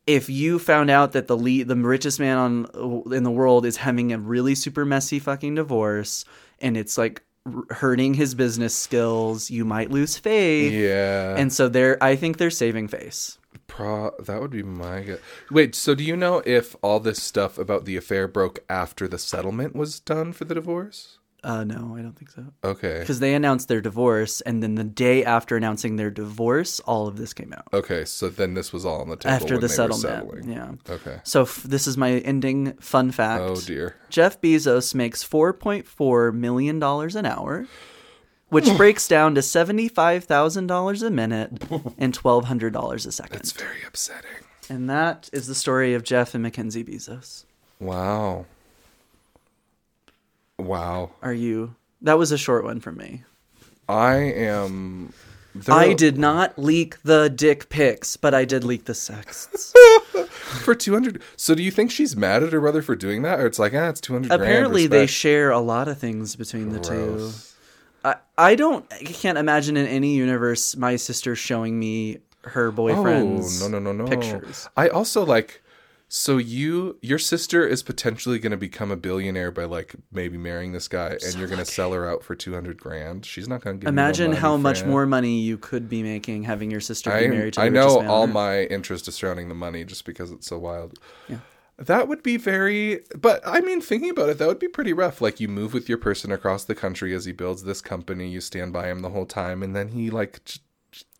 [0.07, 3.77] if you found out that the lead, the richest man on in the world is
[3.77, 6.25] having a really super messy fucking divorce,
[6.59, 7.23] and it's like
[7.71, 10.73] hurting his business skills, you might lose faith.
[10.73, 11.37] Yeah.
[11.37, 13.39] And so they're, I think they're saving face.
[13.67, 15.19] Pro that would be my guess.
[15.51, 19.19] Wait, so do you know if all this stuff about the affair broke after the
[19.19, 21.19] settlement was done for the divorce?
[21.45, 22.45] Uh, no, I don't think so.
[22.65, 22.99] Okay.
[22.99, 27.17] Because they announced their divorce, and then the day after announcing their divorce, all of
[27.17, 30.47] this came out Okay, so then this was all on the table after the settlement.
[30.49, 30.73] Yeah.
[30.93, 31.21] Okay.
[31.23, 33.43] So f- this is my ending fun fact.
[33.45, 33.95] Oh dear.
[34.11, 37.67] Jeff Bezos makes $4.4 million an hour,
[38.49, 41.51] which breaks down to $75,000 a minute
[41.99, 43.37] and $1,200 a second.
[43.37, 44.31] That's very upsetting.
[44.69, 47.45] and that is the story of Jeff and Mackenzie Bezos.
[47.81, 48.47] Wow.
[50.59, 51.11] Wow.
[51.23, 51.75] Are you?
[52.03, 53.25] That was a short one from me.
[53.89, 55.13] I am
[55.55, 59.73] there I are- did not leak the dick pics, but I did leak the sexts.
[60.65, 63.47] for 200 So do you think she's mad at her brother for doing that or
[63.47, 66.81] it's like, ah, it's 200 grand, Apparently, they share a lot of things between the
[66.81, 67.31] two.
[68.05, 73.63] I, I don't I can't imagine in any universe my sister showing me her boyfriend's
[73.63, 74.09] Oh, no, no, no, no.
[74.09, 74.69] pictures.
[74.77, 75.63] I also like
[76.11, 80.73] so you your sister is potentially going to become a billionaire by like maybe marrying
[80.73, 83.27] this guy and you're going to sell her out for 200 grand.
[83.27, 86.45] She's not going to give no Imagine how much more money you could be making
[86.45, 89.55] having your sister be I, married to I know all my interest is surrounding the
[89.55, 90.99] money just because it's so wild.
[91.29, 91.39] Yeah.
[91.79, 95.21] That would be very, but I mean, thinking about it, that would be pretty rough.
[95.21, 98.41] Like, you move with your person across the country as he builds this company, you
[98.41, 100.41] stand by him the whole time, and then he, like,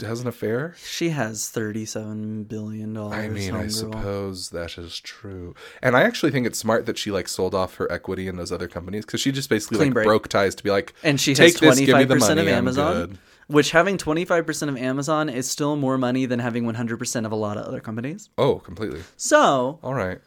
[0.01, 0.75] has an affair?
[0.83, 3.15] She has thirty-seven billion dollars.
[3.15, 3.73] I mean, I homegirl.
[3.73, 5.55] suppose that is true.
[5.83, 8.51] And I actually think it's smart that she, like, sold off her equity in those
[8.51, 10.07] other companies because she just basically, Clean like, break.
[10.07, 12.49] broke ties to be like, and she take has this, give me twenty-five percent of
[12.49, 13.19] Amazon.
[13.49, 17.25] Which having twenty-five percent of Amazon is still more money than having one hundred percent
[17.25, 18.29] of a lot of other companies.
[18.37, 19.03] Oh, completely.
[19.17, 20.19] So, All right.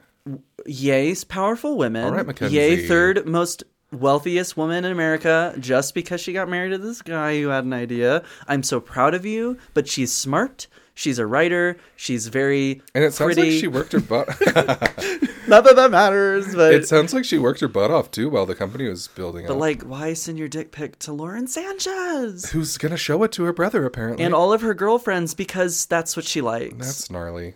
[0.66, 2.06] yay, powerful women.
[2.06, 2.56] All right, Mackenzie.
[2.56, 7.40] Yay, third most wealthiest woman in America just because she got married to this guy
[7.42, 8.24] who had an idea.
[8.48, 10.68] I'm so proud of you, but she's smart.
[10.94, 11.78] She's a writer.
[11.96, 13.52] She's very And it sounds pretty.
[13.52, 14.28] like she worked her butt.
[15.48, 18.46] Not that that matters, but it sounds like she worked her butt off too while
[18.46, 19.60] the company was building but up.
[19.60, 23.54] like, why send your dick pic to Lauren Sanchez Who's gonna show it to her
[23.54, 23.86] brother?
[23.86, 26.76] Apparently, and all of her girlfriends because that's what she likes.
[26.78, 27.56] that's gnarly.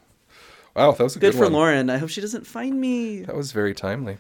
[0.76, 1.54] Wow, that was a good good, for one.
[1.54, 1.90] Lauren.
[1.90, 3.22] I hope she doesn't find me.
[3.24, 4.18] That was very timely.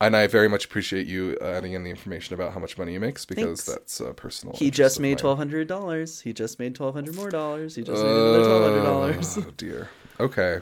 [0.00, 2.98] And I very much appreciate you adding in the information about how much money he
[2.98, 3.64] makes because Thanks.
[3.64, 4.54] that's uh, personal.
[4.54, 6.20] He just made twelve hundred dollars.
[6.20, 7.76] He just made twelve hundred more dollars.
[7.76, 9.38] He just made another twelve hundred dollars.
[9.38, 9.88] Oh dear.
[10.20, 10.60] Okay.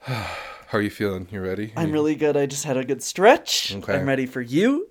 [0.00, 1.28] How are you feeling?
[1.30, 1.72] You ready?
[1.76, 2.36] I'm really good.
[2.36, 3.74] I just had a good stretch.
[3.76, 3.94] Okay.
[3.94, 4.88] I'm ready for you.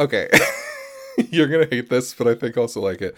[0.00, 0.28] Okay.
[1.30, 3.16] You're going to hate this, but I think also like it.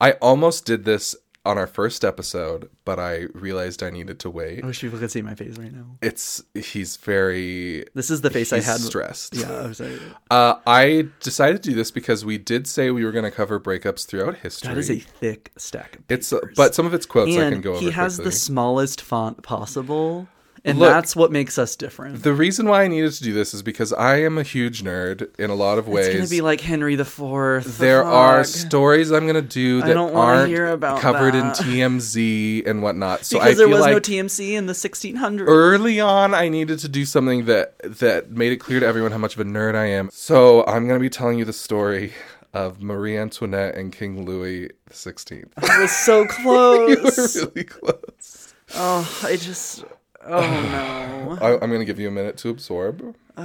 [0.00, 1.14] I almost did this
[1.46, 4.62] on our first episode, but I realized I needed to wait.
[4.62, 5.96] I wish people could see my face right now.
[6.02, 8.78] It's he's very This is the face I had.
[8.80, 9.34] stressed.
[9.36, 9.98] Yeah, I'm sorry.
[10.30, 13.58] Uh, I decided to do this because we did say we were going to cover
[13.58, 14.68] breakups throughout history.
[14.68, 17.52] That is a thick stack of it's uh, but some of its quotes I can
[17.54, 18.30] and go over he has quickly.
[18.30, 20.28] the smallest font possible,
[20.64, 22.22] And Look- that's what makes us different.
[22.22, 25.28] The reason why I needed to do this is because I am a huge nerd
[25.38, 26.08] in a lot of ways.
[26.08, 27.78] It's gonna be like Henry the Fourth.
[27.78, 31.60] there are stories I'm gonna do that don't aren't hear about covered that.
[31.66, 33.24] in TMZ and whatnot.
[33.24, 35.44] So because I there was like no TMC in the 1600s.
[35.46, 39.18] early on I needed to do something that that made it clear to everyone how
[39.18, 40.10] much of a nerd I am.
[40.12, 42.12] So I'm gonna be telling you the story
[42.52, 45.44] of Marie Antoinette and King Louis XVI.
[45.56, 46.90] I was so close.
[46.90, 47.36] you were close.
[47.36, 48.54] really close.
[48.74, 49.84] oh, I just.
[50.24, 51.38] Oh no.
[51.40, 53.14] I, I'm gonna give you a minute to absorb.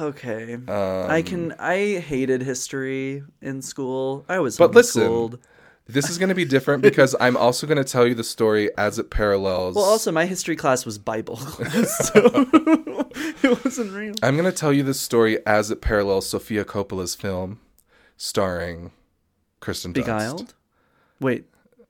[0.00, 0.54] Okay.
[0.54, 1.52] Um, I can.
[1.52, 4.24] I hated history in school.
[4.28, 5.38] I was But listen.
[5.86, 8.70] This is going to be different because I'm also going to tell you the story
[8.78, 9.76] as it parallels.
[9.76, 12.46] Well, also my history class was Bible so
[13.42, 14.14] it wasn't real.
[14.22, 17.60] I'm going to tell you the story as it parallels Sofia Coppola's film
[18.16, 18.92] starring
[19.60, 19.96] Kristen Dunst.
[19.96, 20.54] Beguiled.
[21.20, 21.44] Wait,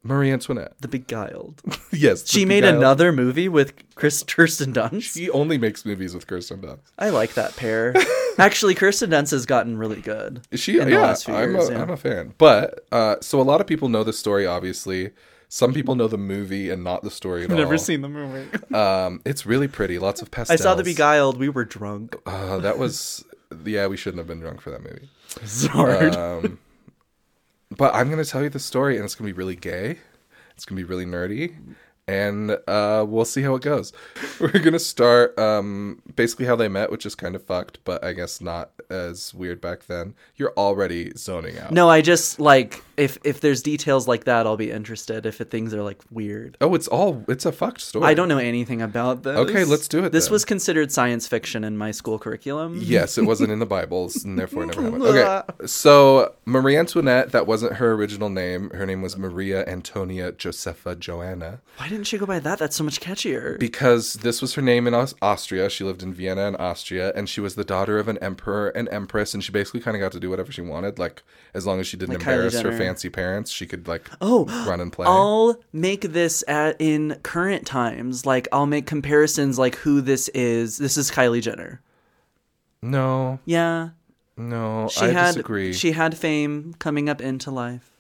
[0.05, 0.75] Marie Antoinette.
[0.81, 1.63] The Beguiled.
[1.91, 2.29] yes.
[2.29, 2.77] She made Beguiled.
[2.77, 5.15] another movie with Chris Kirsten Dunst.
[5.15, 6.81] She only makes movies with Kirsten Dunst.
[6.99, 7.95] I like that pair.
[8.39, 10.43] Actually, Kirsten Dunst has gotten really good.
[10.51, 10.79] Is she?
[10.79, 11.83] in the yeah, last few I'm, years, a, yeah.
[11.83, 12.35] am a fan.
[12.37, 14.47] But uh, so a lot of people know the story.
[14.47, 15.13] Obviously,
[15.49, 17.57] some people know the movie and not the story at all.
[17.57, 18.47] I've never seen the movie.
[18.75, 19.99] Um, it's really pretty.
[19.99, 20.61] Lots of pastels.
[20.61, 21.39] I saw The Beguiled.
[21.39, 22.17] We were drunk.
[22.27, 23.25] Uh, that was
[23.65, 23.87] yeah.
[23.87, 25.09] We shouldn't have been drunk for that movie.
[25.45, 26.09] Sorry.
[26.11, 26.59] Um,
[27.77, 29.99] but I'm gonna tell you the story, and it's gonna be really gay.
[30.57, 31.57] It's gonna be really nerdy,
[32.07, 33.93] and uh, we'll see how it goes.
[34.41, 38.13] We're gonna start um, basically how they met, which is kind of fucked, but I
[38.13, 40.15] guess not as weird back then.
[40.37, 41.73] You're already zoning out.
[41.73, 45.27] no, I just like if if there's details like that, I'll be interested.
[45.27, 46.57] If it, things are like weird.
[46.61, 48.05] Oh, it's all it's a fucked story.
[48.07, 49.37] I don't know anything about this.
[49.37, 50.33] Okay, let's do it This then.
[50.33, 52.79] was considered science fiction in my school curriculum.
[52.81, 55.03] Yes, it wasn't in the Bibles, and therefore it never happened.
[55.05, 58.71] Okay, so Marie Antoinette, that wasn't her original name.
[58.71, 61.61] Her name was Maria Antonia Josepha Joanna.
[61.79, 62.59] Why didn't she go by that?
[62.59, 63.59] That's so much catchier.
[63.59, 65.71] because this was her name in Aus- Austria.
[65.71, 68.89] She lived in Vienna and Austria, and she was the daughter of an emperor and
[68.91, 70.99] empress, and she basically kind of got to do whatever she wanted.
[70.99, 71.23] Like
[71.55, 74.81] as long as she didn't Like embarrass her fancy parents, she could like Oh, run
[74.81, 75.07] and play.
[75.07, 78.27] I'll make this at in current times.
[78.27, 80.77] Like I'll make comparisons like who this is.
[80.79, 81.81] This is Kylie Jenner.
[82.83, 83.91] no, Yeah.
[84.37, 85.73] no, She I had disagree.
[85.73, 87.91] she had fame coming up into life.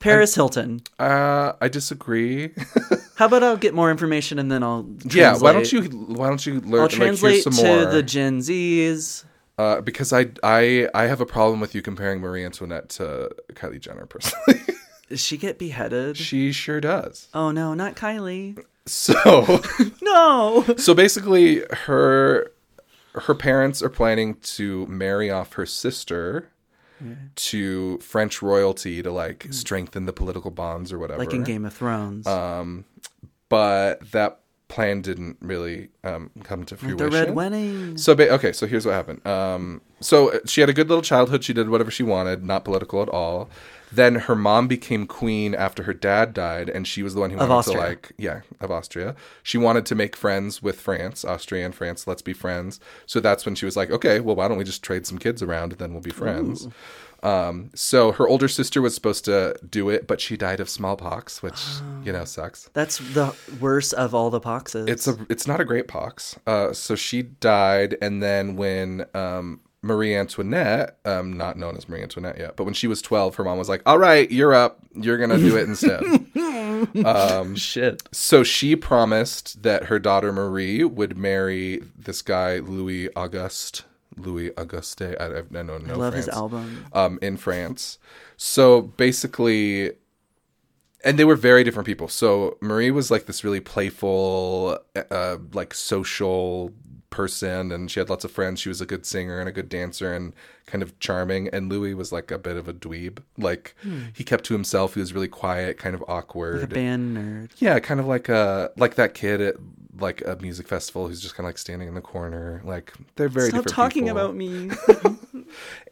[0.00, 0.80] Paris Hilton.
[0.98, 2.50] uh, I disagree.
[3.16, 5.14] How about I'll get more information and then I'll translate.
[5.14, 6.74] yeah, why don't you why don't you learn?
[6.74, 7.84] I'll like, translate some to more.
[7.86, 9.24] the Gen Zs.
[9.58, 13.80] uh, because I I I have a problem with you comparing Marie Antoinette to Kylie
[13.80, 14.60] Jenner personally.
[15.08, 16.16] Does she get beheaded?
[16.16, 17.28] she sure does.
[17.34, 18.62] oh no, not Kylie.
[18.86, 19.60] So.
[20.02, 20.64] No.
[20.78, 22.50] so basically her
[23.14, 26.48] her parents are planning to marry off her sister
[27.36, 31.18] to French royalty to like strengthen the political bonds or whatever.
[31.18, 32.26] like in Game of Thrones.
[32.26, 32.84] Um,
[33.48, 36.98] but that plan didn't really um, come to fruition.
[36.98, 37.96] the Red Wedding.
[37.96, 39.26] So ba- okay, so here's what happened.
[39.26, 41.42] Um, so uh, she had a good little childhood.
[41.42, 43.48] She did whatever she wanted, not political at all.
[43.90, 47.38] Then her mom became queen after her dad died, and she was the one who
[47.38, 49.14] Of wanted to like, yeah, of Austria.
[49.42, 52.06] She wanted to make friends with France, Austria and France.
[52.06, 52.80] Let's be friends.
[53.06, 55.42] So that's when she was like, okay, well, why don't we just trade some kids
[55.42, 56.68] around, and then we'll be friends.
[57.22, 61.42] Um, so her older sister was supposed to do it, but she died of smallpox,
[61.42, 61.60] which
[62.04, 62.70] you know sucks.
[62.74, 64.88] That's the worst of all the poxes.
[64.88, 66.38] It's a it's not a great pox.
[66.46, 72.02] Uh, so she died, and then when um, Marie Antoinette, um, not known as Marie
[72.02, 74.80] Antoinette yet, but when she was twelve, her mom was like, "All right, you're up.
[74.94, 76.02] You're gonna do it instead."
[77.04, 78.02] um, shit.
[78.12, 83.84] so she promised that her daughter Marie would marry this guy Louis Auguste.
[84.16, 85.02] Louis Auguste.
[85.02, 86.86] I, I, I know no I love France his album.
[86.92, 87.98] um, in France.
[88.36, 89.92] So basically,
[91.04, 92.08] and they were very different people.
[92.08, 94.78] So Marie was like this really playful,
[95.10, 96.72] uh, like social
[97.10, 98.60] person, and she had lots of friends.
[98.60, 100.32] She was a good singer and a good dancer and
[100.66, 101.48] kind of charming.
[101.48, 103.18] And Louis was like a bit of a dweeb.
[103.36, 103.74] Like
[104.14, 104.94] he kept to himself.
[104.94, 106.58] He was really quiet, kind of awkward.
[106.58, 106.64] Hmm.
[106.64, 107.50] A band nerd.
[107.58, 109.56] Yeah, kind of like a like that kid at
[110.00, 112.62] like a music festival who's just kind of like standing in the corner.
[112.64, 114.18] Like they're very Stop talking people.
[114.18, 114.70] about me.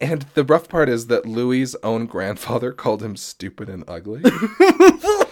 [0.00, 4.22] And the rough part is that Louis's own grandfather called him stupid and ugly.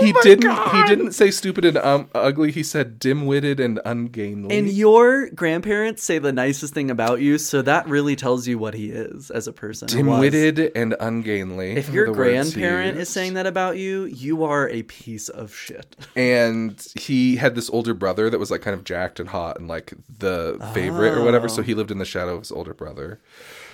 [0.00, 0.50] he didn't.
[0.74, 2.52] He didn't say stupid and um, ugly.
[2.52, 4.56] He said dim-witted and ungainly.
[4.56, 8.74] and your grandparents say the nicest thing about you, so that really tells you what
[8.74, 9.88] he is as a person.
[9.88, 11.72] dim-witted and ungainly.
[11.72, 15.28] If your the words he grandparent is saying that about you, you are a piece
[15.28, 15.96] of shit.
[16.16, 19.68] and he had this older brother that was like kind of jacked and hot and
[19.68, 21.48] like the favorite or whatever.
[21.48, 23.20] So he lived in the shadow of his older brother.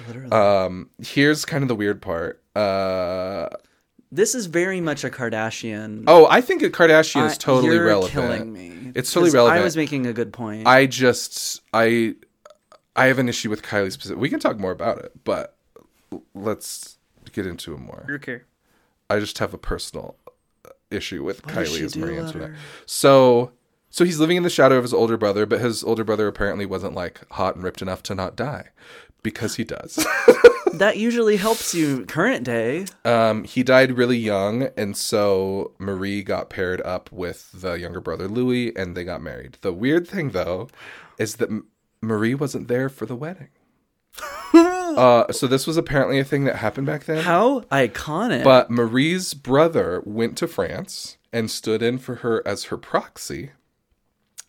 [0.07, 0.31] Literally.
[0.31, 2.43] Um, here's kind of the weird part.
[2.55, 3.49] Uh,
[4.13, 6.05] this is very much a Kardashian.
[6.07, 8.13] oh, I think a Kardashian is totally you're relevant.
[8.13, 8.93] killing me.
[8.95, 9.61] It's totally 'Cause relevant.
[9.61, 10.67] I was making a good point.
[10.69, 12.15] I just I
[12.95, 14.21] I have an issue with Kylie specific.
[14.21, 15.57] We can talk more about it, but
[16.13, 16.99] l- let's
[17.33, 18.07] get into it more.
[18.11, 18.43] okay.
[19.09, 20.17] I just have a personal
[20.91, 22.51] issue with does Kylie she as do, Marie Antoinette.
[22.87, 23.53] So
[23.89, 26.67] so he's living in the shadow of his older brother, but his older brother apparently
[26.67, 28.69] wasn't like hot and ripped enough to not die.
[29.23, 30.05] Because he does.
[30.75, 32.87] That usually helps you current day.
[33.05, 38.27] um, he died really young, and so Marie got paired up with the younger brother
[38.27, 39.59] Louis, and they got married.
[39.61, 40.69] The weird thing, though,
[41.19, 41.67] is that M-
[42.01, 43.51] Marie wasn't there for the wedding.
[44.55, 47.23] uh, so this was apparently a thing that happened back then.
[47.23, 48.43] How iconic.
[48.43, 53.51] But Marie's brother went to France and stood in for her as her proxy.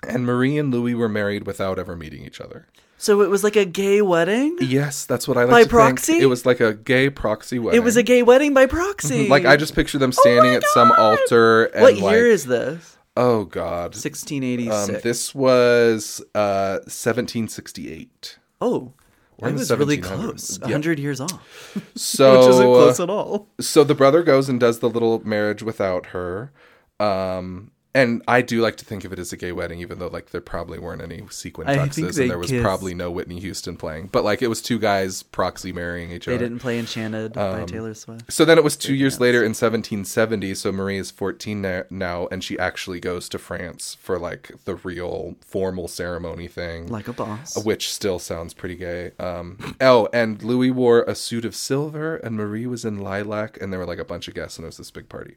[0.08, 2.68] And Marie and Louis were married without ever meeting each other.
[3.04, 4.58] So it was like a gay wedding?
[4.62, 6.14] Yes, that's what I like By to proxy?
[6.14, 6.24] think.
[6.24, 7.80] It was like a gay proxy wedding.
[7.82, 9.28] It was a gay wedding by proxy.
[9.28, 12.46] like I just picture them standing my at some altar and What like year is
[12.46, 12.98] this?
[13.18, 13.94] oh god.
[13.96, 14.74] 1686.
[14.90, 18.38] Um, this was uh 1768.
[18.62, 18.94] oh.
[19.40, 20.60] We're I was really close.
[20.60, 20.66] Yeah.
[20.66, 21.76] 100 years off.
[21.96, 23.48] So Which isn't uh, close at all.
[23.60, 26.52] so the brother goes and does the little marriage without her
[27.00, 30.08] um and I do like to think of it as a gay wedding, even though
[30.08, 32.64] like there probably weren't any sequin tuxes and there was kissed.
[32.64, 34.10] probably no Whitney Houston playing.
[34.12, 36.38] But like it was two guys proxy marrying each other.
[36.38, 38.32] They didn't play Enchanted Um, by Taylor Swift.
[38.32, 40.56] So then it was two years later in 1770.
[40.56, 44.76] So Marie is 14 na- now, and she actually goes to France for like the
[44.76, 47.64] real formal ceremony thing, Like a boss.
[47.64, 49.12] which still sounds pretty gay.
[49.20, 53.72] Um, oh, and Louis wore a suit of silver, and Marie was in lilac, and
[53.72, 55.36] there were like a bunch of guests, and it was this big party.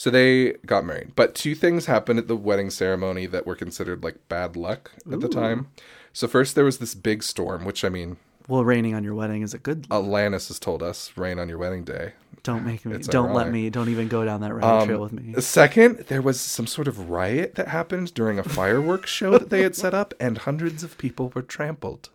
[0.00, 1.12] So they got married.
[1.14, 5.20] But two things happened at the wedding ceremony that were considered like bad luck at
[5.20, 5.68] the time.
[6.14, 8.16] So first there was this big storm, which I mean,
[8.48, 9.86] Well, raining on your wedding is a good.
[9.90, 12.14] Alanis has told us, rain on your wedding day.
[12.42, 12.94] Don't make me.
[12.94, 13.68] It's Don't let me.
[13.68, 15.38] Don't even go down that rabbit Um, trail with me.
[15.38, 19.60] Second, there was some sort of riot that happened during a fireworks show that they
[19.60, 22.08] had set up, and hundreds of people were trampled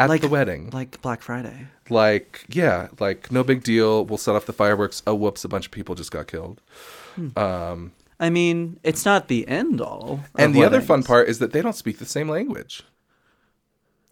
[0.00, 0.70] at Like- the wedding.
[0.72, 1.66] Like Black Friday.
[1.88, 4.04] Like, yeah, like no big deal.
[4.04, 5.02] We'll set off the fireworks.
[5.06, 5.44] Oh, whoops!
[5.44, 6.60] A bunch of people just got killed.
[7.36, 10.20] Um, I mean, it's not the end all.
[10.22, 12.82] of and the other fun part is that they don't speak the same language.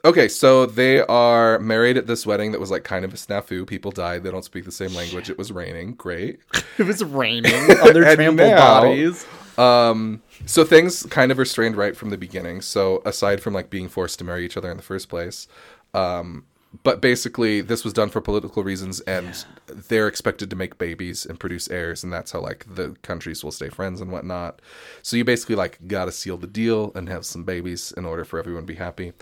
[0.05, 3.67] Okay, so they are married at this wedding that was like kind of a snafu.
[3.67, 4.23] People died.
[4.23, 5.29] They don't speak the same language.
[5.29, 5.95] It was raining.
[5.95, 6.39] Great.
[6.79, 9.27] it was raining on their trampled now- bodies.
[9.57, 12.61] Um, so things kind of are strained right from the beginning.
[12.61, 15.49] So aside from like being forced to marry each other in the first place,
[15.95, 16.45] um,
[16.83, 21.41] but basically this was done for political reasons, and they're expected to make babies and
[21.41, 24.61] produce heirs, and that's how like the countries will stay friends and whatnot.
[25.03, 28.39] So you basically like gotta seal the deal and have some babies in order for
[28.39, 29.13] everyone to be happy.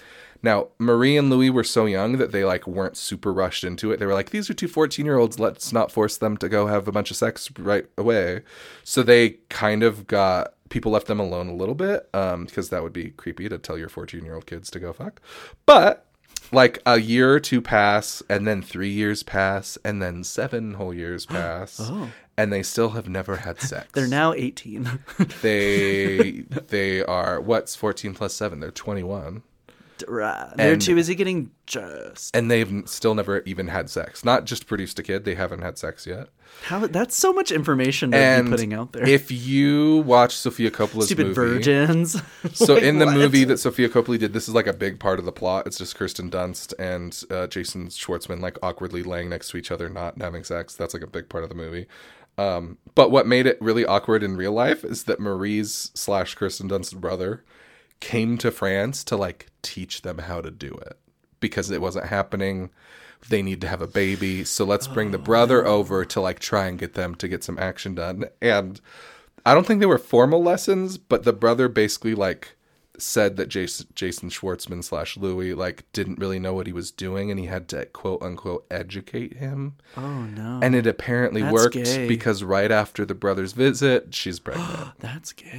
[0.43, 3.99] Now, Marie and Louis were so young that they like weren't super rushed into it.
[3.99, 6.93] They were like, these are two 14-year-olds, let's not force them to go have a
[6.93, 8.43] bunch of sex right away.
[8.85, 12.83] So they kind of got people left them alone a little bit um because that
[12.83, 15.21] would be creepy to tell your 14-year-old kids to go fuck.
[15.65, 16.06] But
[16.53, 20.95] like a year or two pass and then 3 years pass and then 7 whole
[20.95, 21.33] years oh.
[21.33, 21.81] pass.
[21.83, 22.11] Oh.
[22.39, 23.89] And they still have never had sex.
[23.93, 24.99] They're now 18.
[25.41, 26.31] they
[26.69, 28.61] they are what's 14 plus 7?
[28.61, 29.43] They're 21
[30.09, 30.53] right.
[30.57, 32.35] They're too busy getting just.
[32.37, 34.25] and they've still never even had sex.
[34.25, 36.29] Not just produced a kid; they haven't had sex yet.
[36.65, 39.07] How that's so much information And be putting out there.
[39.07, 42.23] if you watch Sofia Coppola's Stupid movie, virgins.
[42.55, 43.15] so Like, in the what?
[43.15, 45.67] movie that Sophia Coppola did, this is like a big part of the plot.
[45.67, 49.89] It's just Kirsten Dunst and uh, Jason Schwartzman like awkwardly laying next to each other,
[49.91, 50.75] not having sex.
[50.75, 51.87] That's like a big part of the movie.
[52.39, 56.69] Um, but what made it really awkward in real life is that Marie's slash Kirsten
[56.69, 57.45] Dunst's brother
[58.01, 60.99] came to France to like teach them how to do it
[61.41, 62.71] because it wasn't happening.
[63.29, 65.77] They need to have a baby, so let's bring the brother oh.
[65.77, 68.27] over to like try and get them to get some action done.
[68.41, 68.81] And
[69.45, 72.57] I don't think they were formal lessons, but the brother basically like
[72.99, 77.31] said that Jason, Jason Schwartzman slash Louis like didn't really know what he was doing,
[77.31, 79.77] and he had to quote unquote educate him.
[79.97, 80.61] oh no.
[80.63, 82.09] And it apparently That's worked gay.
[82.09, 84.93] because right after the brother's visit, she's pregnant.
[84.99, 85.57] that's gay.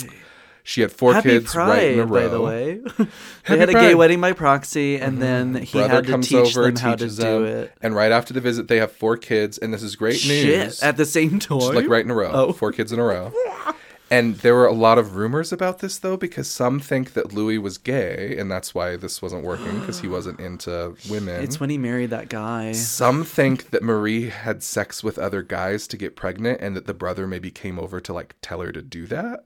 [0.68, 2.22] She had four Happy kids Pride, right in a row.
[2.24, 2.82] by the way.
[3.48, 5.22] they had a gay wedding by proxy, and mm-hmm.
[5.22, 7.74] then he Brother had to comes teach over, them how to do them, it.
[7.82, 10.66] and right after the visit, they have four kids, and this is great Shit!
[10.66, 10.84] news.
[10.84, 12.52] At the same time, Just, like right in a row, Oh.
[12.52, 13.32] four kids in a row.
[14.10, 17.58] And there were a lot of rumors about this though, because some think that Louis
[17.58, 21.44] was gay, and that's why this wasn't working because he wasn't into women.
[21.44, 22.72] It's when he married that guy.
[22.72, 26.94] Some think that Marie had sex with other guys to get pregnant, and that the
[26.94, 29.44] brother maybe came over to like tell her to do that.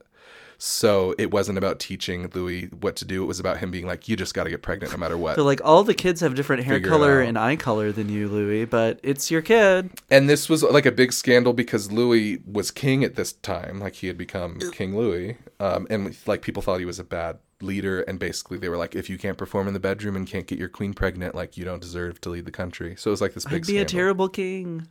[0.63, 3.23] So it wasn't about teaching Louis what to do.
[3.23, 5.35] It was about him being like, you just got to get pregnant no matter what.
[5.35, 8.29] So like all the kids have different hair Figure color and eye color than you,
[8.29, 9.89] Louis, but it's your kid.
[10.11, 13.79] and this was like a big scandal because Louis was king at this time.
[13.79, 15.37] Like he had become King Louis.
[15.59, 18.01] Um, and like people thought he was a bad leader.
[18.01, 20.59] And basically they were like, if you can't perform in the bedroom and can't get
[20.59, 22.95] your queen pregnant, like you don't deserve to lead the country.
[22.99, 24.87] So it was like this big I'd be a terrible king.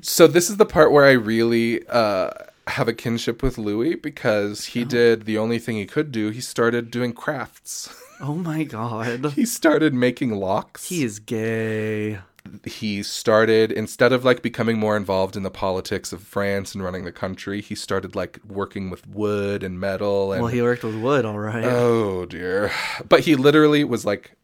[0.00, 2.30] So this is the part where I really uh,
[2.70, 4.86] have a kinship with Louis because he oh.
[4.86, 6.30] did the only thing he could do.
[6.30, 7.94] He started doing crafts.
[8.20, 9.32] Oh my god.
[9.34, 10.88] he started making locks.
[10.88, 12.20] He is gay.
[12.64, 17.04] He started instead of like becoming more involved in the politics of France and running
[17.04, 20.96] the country, he started like working with wood and metal and Well, he worked with
[20.96, 21.64] wood, all right.
[21.64, 22.70] Oh dear.
[23.08, 24.36] But he literally was like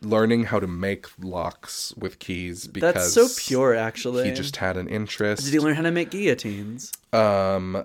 [0.00, 4.28] learning how to make locks with keys because That's so pure, actually.
[4.28, 5.44] He just had an interest.
[5.44, 6.92] Did he learn how to make guillotines?
[7.12, 7.84] Um,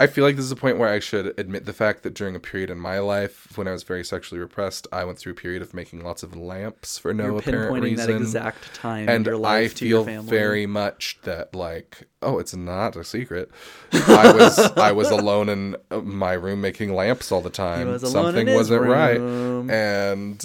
[0.00, 2.34] I feel like this is a point where I should admit the fact that during
[2.34, 5.36] a period in my life when I was very sexually repressed, I went through a
[5.36, 8.10] period of making lots of lamps for no You're apparent reason.
[8.10, 12.56] that exact time and I life to your feel very much that like oh, it's
[12.56, 13.50] not a secret.
[13.92, 17.86] I was I was alone in my room making lamps all the time.
[17.86, 20.44] was alone Something wasn't right, and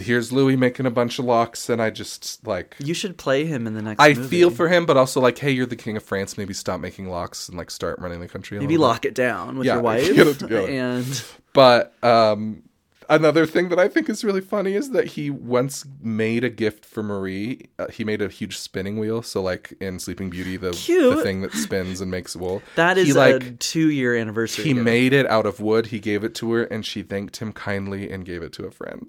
[0.00, 3.66] here's Louis making a bunch of locks, and I just like You should play him
[3.66, 4.28] in the next I movie.
[4.28, 6.36] feel for him, but also like, hey, you're the king of France.
[6.38, 8.58] Maybe stop making locks and like start running the country.
[8.58, 8.88] Maybe little bit.
[8.94, 10.42] lock it down with Yeah, your wife.
[10.50, 12.62] and But um,
[13.08, 16.84] another thing that I think is really funny is that he once made a gift
[16.84, 17.68] for Marie.
[17.78, 19.22] Uh, he made a huge spinning wheel.
[19.22, 22.62] So like in Sleeping Beauty, the, the thing that spins and makes wool.
[22.76, 24.64] That is he like a two year anniversary.
[24.64, 24.84] he gift.
[24.84, 25.86] made it out of wood.
[25.86, 28.70] He gave it to her, and she thanked him kindly and gave it to a
[28.70, 29.08] friend.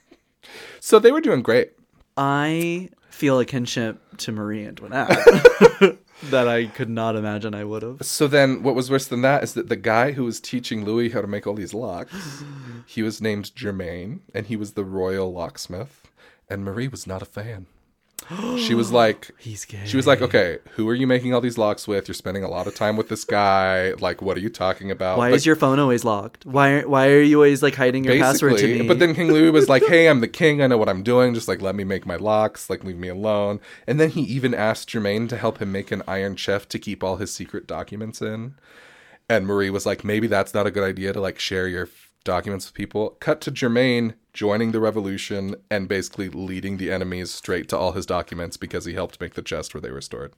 [0.80, 1.72] so they were doing great.
[2.16, 5.10] I feel a kinship to Marie Antoinette
[6.30, 8.04] that I could not imagine I would have.
[8.04, 11.10] So then, what was worse than that is that the guy who was teaching Louis
[11.10, 12.44] how to make all these locks,
[12.86, 16.08] he was named Germain, and he was the royal locksmith,
[16.48, 17.66] and Marie was not a fan.
[18.58, 19.84] She was like, He's gay.
[19.84, 22.08] she was like, okay, who are you making all these locks with?
[22.08, 23.92] You're spending a lot of time with this guy.
[23.94, 25.18] Like, what are you talking about?
[25.18, 26.46] Why is your phone always locked?
[26.46, 28.86] Why are, why are you always like hiding your password to me?
[28.86, 30.62] But then King Louis was like, "Hey, I'm the king.
[30.62, 31.34] I know what I'm doing.
[31.34, 32.68] Just like let me make my locks.
[32.70, 36.02] Like leave me alone." And then he even asked Germain to help him make an
[36.06, 38.54] iron chef to keep all his secret documents in.
[39.28, 41.86] And Marie was like, "Maybe that's not a good idea to like share your
[42.24, 47.68] documents with people." Cut to Germain joining the revolution and basically leading the enemies straight
[47.68, 50.32] to all his documents because he helped make the chest where they were stored.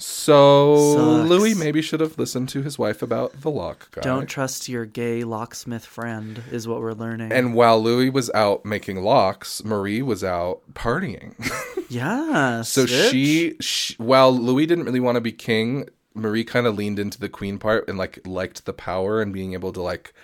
[0.00, 1.28] So Sucks.
[1.28, 4.00] Louis maybe should have listened to his wife about the lock guy.
[4.00, 7.32] Don't trust your gay locksmith friend is what we're learning.
[7.32, 11.34] And while Louis was out making locks, Marie was out partying.
[11.90, 16.76] yeah, so she, she, while Louis didn't really want to be king, Marie kind of
[16.76, 20.14] leaned into the queen part and like liked the power and being able to like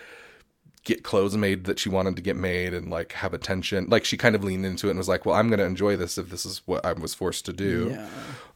[0.86, 3.86] get clothes made that she wanted to get made and like have attention.
[3.90, 5.96] Like she kind of leaned into it and was like, "Well, I'm going to enjoy
[5.96, 8.08] this if this is what I was forced to do." Yeah.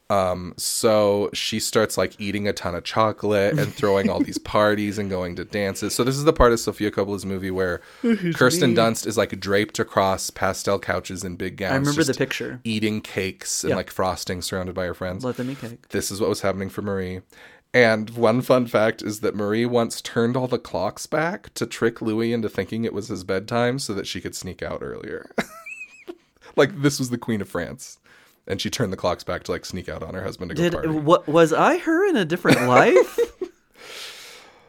[0.09, 4.97] Um, so she starts like eating a ton of chocolate and throwing all these parties
[4.97, 5.95] and going to dances.
[5.95, 7.79] So this is the part of Sofia Coppola's movie where
[8.33, 11.71] Kirsten Dunst is like draped across pastel couches in big gowns.
[11.73, 12.59] I remember the picture.
[12.65, 13.75] eating cakes and Yeah.
[13.77, 15.23] like frosting surrounded by her friends.
[15.23, 15.87] Let them eat cake.
[15.89, 17.21] This is what was happening for Marie.
[17.73, 22.01] And one fun fact is that Marie once turned all the clocks back to trick
[22.01, 25.31] Louis into thinking it was his bedtime so that she could sneak out earlier.
[26.57, 27.97] like this was the Queen of France.
[28.45, 30.61] And she turned the clocks back to like sneak out on her husband to go
[30.63, 30.89] Did party.
[30.89, 33.19] what was I her in a different life?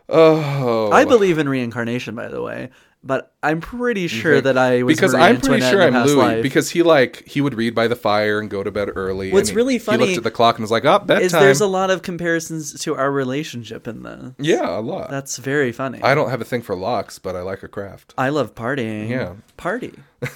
[0.08, 2.70] Oh, I believe in reincarnation, by the way,
[3.04, 6.14] but I'm pretty sure that I was because Marie I'm pretty Antoinette sure I'm Louis
[6.14, 6.42] life.
[6.42, 9.32] because he like he would read by the fire and go to bed early.
[9.32, 11.22] What's and he- really he funny looked at the clock and was like, "Oh, bedtime."
[11.24, 14.32] is there's a lot of comparisons to our relationship in this.
[14.38, 15.10] yeah, a lot.
[15.10, 16.00] That's very funny.
[16.02, 18.14] I don't have a thing for locks, but I like a craft.
[18.16, 19.08] I love partying.
[19.08, 19.34] Yeah.
[19.56, 19.94] Party.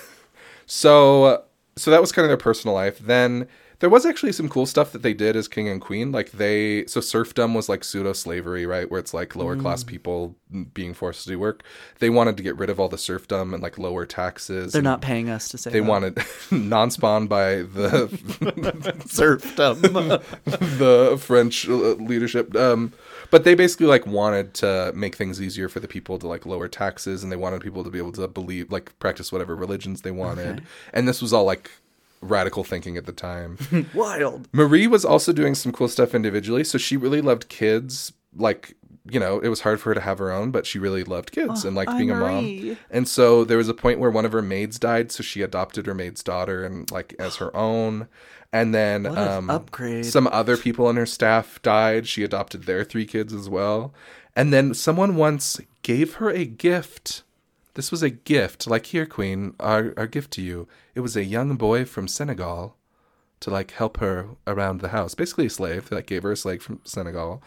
[0.67, 1.39] So, uh,
[1.77, 2.99] so that was kind of their personal life.
[2.99, 3.47] Then
[3.81, 6.11] there was actually some cool stuff that they did as king and queen.
[6.13, 8.91] Like they, so serfdom was like pseudo slavery, right?
[8.91, 9.87] Where it's like lower class Mm.
[9.87, 10.35] people
[10.73, 11.63] being forced to do work.
[11.99, 14.73] They wanted to get rid of all the serfdom and like lower taxes.
[14.73, 15.87] They're not paying us to say They that.
[15.89, 16.19] wanted
[16.51, 18.09] non-spawn by the
[19.07, 19.81] serfdom.
[20.45, 22.55] the French uh, leadership.
[22.57, 22.93] Um,
[23.31, 26.69] but they basically like wanted to make things easier for the people to like lower
[26.69, 30.11] taxes, and they wanted people to be able to believe, like, practice whatever religions they
[30.13, 30.57] wanted.
[30.59, 30.65] Okay.
[30.93, 31.71] And this was all like
[32.31, 33.59] radical thinking at the time.
[33.95, 34.49] Wild.
[34.53, 38.75] Marie was also doing some cool stuff individually, so she really loved kids, like
[39.09, 41.31] you know, it was hard for her to have her own, but she really loved
[41.31, 42.77] kids and liked Oh, being a mom.
[42.91, 45.87] And so there was a point where one of her maids died, so she adopted
[45.87, 48.09] her maid's daughter and like as her own.
[48.53, 50.07] And then um, upgrade.
[50.07, 52.09] some other people on her staff died.
[52.09, 53.95] She adopted their three kids as well.
[54.35, 57.23] And then someone once gave her a gift.
[57.77, 60.67] This was a gift, like here, Queen, our our gift to you.
[60.95, 62.75] It was a young boy from Senegal
[63.41, 65.15] to like help her around the house.
[65.15, 65.91] Basically a slave.
[65.91, 67.43] that gave her a slave from Senegal.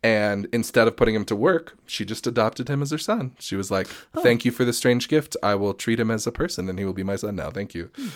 [0.00, 3.32] And instead of putting him to work, she just adopted him as her son.
[3.40, 4.22] She was like, oh.
[4.22, 5.36] "Thank you for the strange gift.
[5.42, 7.50] I will treat him as a person, and he will be my son now.
[7.50, 8.08] Thank you." Hmm.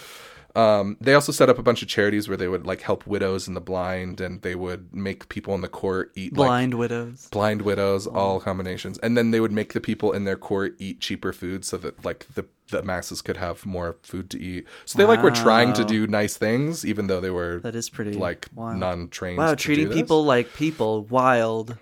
[0.58, 3.46] Um, they also set up a bunch of charities where they would like help widows
[3.46, 7.28] and the blind, and they would make people in the court eat like Blind widows.
[7.30, 10.98] blind widows, all combinations, and then they would make the people in their court eat
[11.00, 14.66] cheaper food so that like the the masses could have more food to eat.
[14.84, 17.88] So they like were trying to do nice things, even though they were That is
[17.88, 19.38] pretty like non-trained.
[19.38, 21.78] Wow, treating people like people, wild.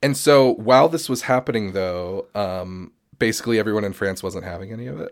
[0.00, 2.92] And so while this was happening, though, um,
[3.22, 5.10] basically everyone in France wasn't having any of it.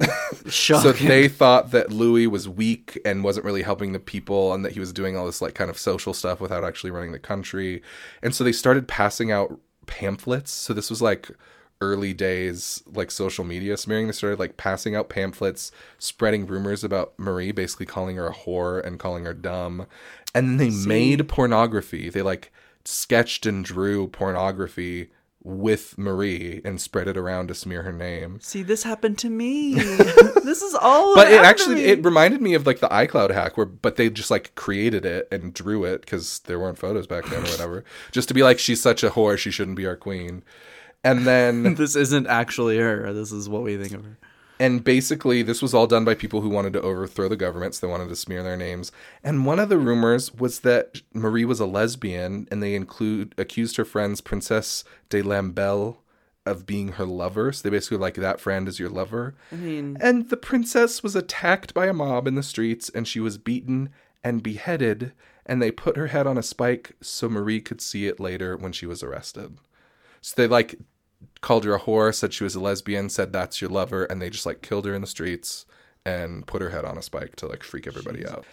[0.50, 4.72] so they thought that Louis was weak and wasn't really helping the people, and that
[4.72, 7.82] he was doing all this like kind of social stuff without actually running the country.
[8.20, 10.50] And so they started passing out pamphlets.
[10.50, 11.30] So this was like
[11.80, 17.18] early days like social media smearing they started like passing out pamphlets spreading rumors about
[17.18, 19.86] marie basically calling her a whore and calling her dumb
[20.34, 22.52] and then they made pornography they like
[22.84, 25.08] sketched and drew pornography
[25.43, 29.74] with marie and spread it around to smear her name See, this happened to me.
[29.74, 31.14] this is all.
[31.14, 31.84] but it actually me.
[31.84, 35.26] it reminded me of like the iCloud hack where but they just like created it
[35.32, 38.59] and drew it because there weren't photos back then or whatever just to be like
[38.59, 40.43] she's such a whore she shouldn't be our queen
[41.03, 43.12] and then this isn't actually her.
[43.12, 44.18] This is what we think of her.
[44.61, 47.86] And basically this was all done by people who wanted to overthrow the government so
[47.86, 48.92] they wanted to smear their names.
[49.24, 53.78] And one of the rumors was that marie was a lesbian and they include accused
[53.78, 55.96] her friends princess de Lamballe
[56.44, 57.52] of being her lover.
[57.52, 59.34] So they basically were like that friend is your lover.
[59.50, 63.18] I mean, and the princess was attacked by a mob in the streets and she
[63.18, 63.88] was beaten
[64.22, 65.12] and beheaded
[65.46, 68.72] and they put her head on a spike so marie could see it later when
[68.72, 69.56] she was arrested.
[70.20, 70.76] So they like
[71.41, 74.30] called her a whore said she was a lesbian said that's your lover and they
[74.30, 75.66] just like killed her in the streets
[76.05, 78.45] and put her head on a spike to like freak everybody out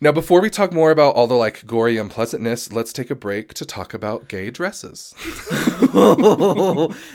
[0.00, 3.54] now before we talk more about all the like gory unpleasantness let's take a break
[3.54, 5.14] to talk about gay dresses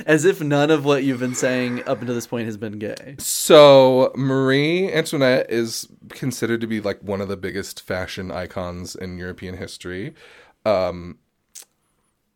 [0.05, 3.15] as if none of what you've been saying up until this point has been gay.
[3.19, 9.17] So Marie Antoinette is considered to be like one of the biggest fashion icons in
[9.17, 10.13] European history.
[10.65, 11.17] Um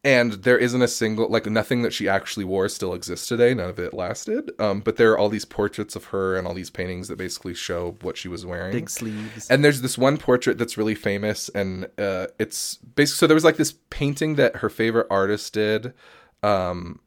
[0.03, 3.53] and there isn't a single like nothing that she actually wore still exists today.
[3.53, 4.51] None of it lasted.
[4.59, 7.53] Um, but there are all these portraits of her and all these paintings that basically
[7.53, 8.73] show what she was wearing.
[8.73, 9.49] Big sleeves.
[9.49, 13.45] And there's this one portrait that's really famous, and uh, it's basically so there was
[13.45, 15.93] like this painting that her favorite artist did.
[16.41, 16.99] Um,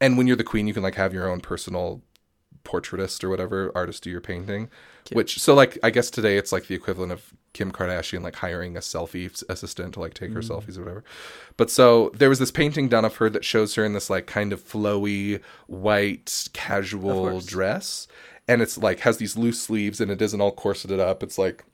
[0.00, 2.02] and when you're the queen, you can like have your own personal
[2.64, 4.68] portraitist or whatever artist do your painting.
[5.12, 8.76] Which so like I guess today it's like the equivalent of Kim Kardashian like hiring
[8.76, 11.04] a selfie assistant to like take her selfies or whatever.
[11.56, 14.26] But so there was this painting done of her that shows her in this like
[14.26, 18.06] kind of flowy white casual dress,
[18.46, 21.22] and it's like has these loose sleeves and it isn't all corseted up.
[21.22, 21.64] It's like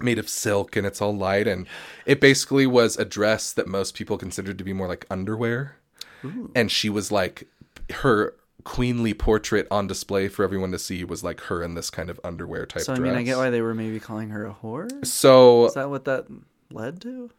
[0.00, 1.66] made of silk and it's all light and
[2.06, 5.76] it basically was a dress that most people considered to be more like underwear
[6.54, 7.46] and she was like
[7.90, 8.34] her
[8.64, 12.18] queenly portrait on display for everyone to see was like her in this kind of
[12.24, 13.08] underwear type So I dress.
[13.10, 15.04] mean, I get why they were maybe calling her a whore.
[15.06, 16.26] so Is that what that
[16.72, 17.30] led to?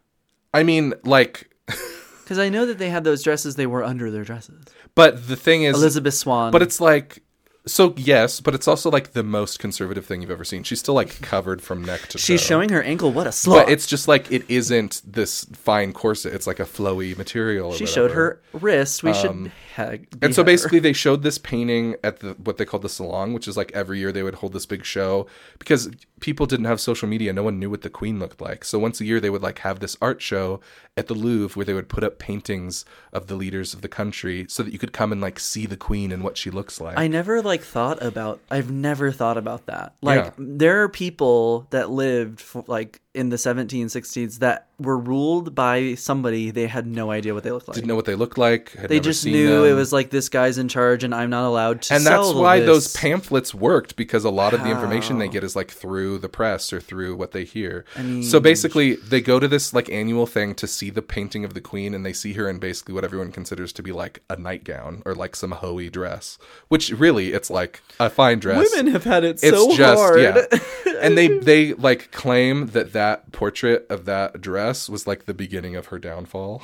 [0.53, 1.49] I mean like
[2.23, 4.63] Because I know that they had those dresses they wore under their dresses.
[4.95, 6.51] but the thing is Elizabeth Swann.
[6.51, 7.23] but it's like
[7.65, 10.63] so yes, but it's also like the most conservative thing you've ever seen.
[10.63, 12.47] She's still like covered from neck to she's toe.
[12.47, 13.11] showing her ankle.
[13.11, 13.65] What a slut!
[13.65, 16.33] but it's just like it isn't this fine corset.
[16.33, 17.73] It's like a flowy material.
[17.73, 19.03] she showed her wrist.
[19.03, 19.51] We Um, should.
[19.77, 20.43] And so behead her.
[20.43, 23.71] basically, they showed this painting at the what they called the salon, which is like
[23.73, 25.27] every year they would hold this big show
[25.59, 25.89] because
[26.19, 27.31] people didn't have social media.
[27.33, 28.63] No one knew what the queen looked like.
[28.65, 30.59] So once a year, they would like have this art show
[30.97, 34.45] at the Louvre where they would put up paintings of the leaders of the country
[34.49, 36.97] so that you could come and like see the queen and what she looks like.
[36.97, 38.39] I never like thought about.
[38.49, 39.93] I've never thought about that.
[40.01, 40.31] Like Yeah.
[40.37, 46.49] there are people that lived for, like in the 1760s that were ruled by somebody
[46.49, 47.75] they had no idea what they looked like.
[47.75, 48.71] didn't know what they looked like.
[48.71, 51.81] Had they just knew it was like this guy's in charge and I'm not allowed
[51.83, 55.43] to and that's why those pamphlets worked because a lot of the information they get
[55.43, 57.85] is like through the press or through what they hear.
[57.97, 61.53] mean- so basically, they go to this like annual thing to see the painting of
[61.53, 64.37] the queen, and they see her in basically what everyone considers to be like a
[64.37, 66.37] nightgown or like some hoey dress,
[66.69, 68.69] which really it's like a fine dress.
[68.73, 70.21] Women have had it it's so just hard.
[70.21, 70.45] yeah,
[71.01, 73.00] and they they like claim that that
[73.31, 76.61] portrait of that dress was like the beginning of her downfall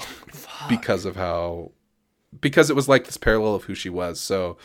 [0.69, 1.71] because of how
[2.39, 4.19] because it was like this parallel of who she was.
[4.19, 4.57] So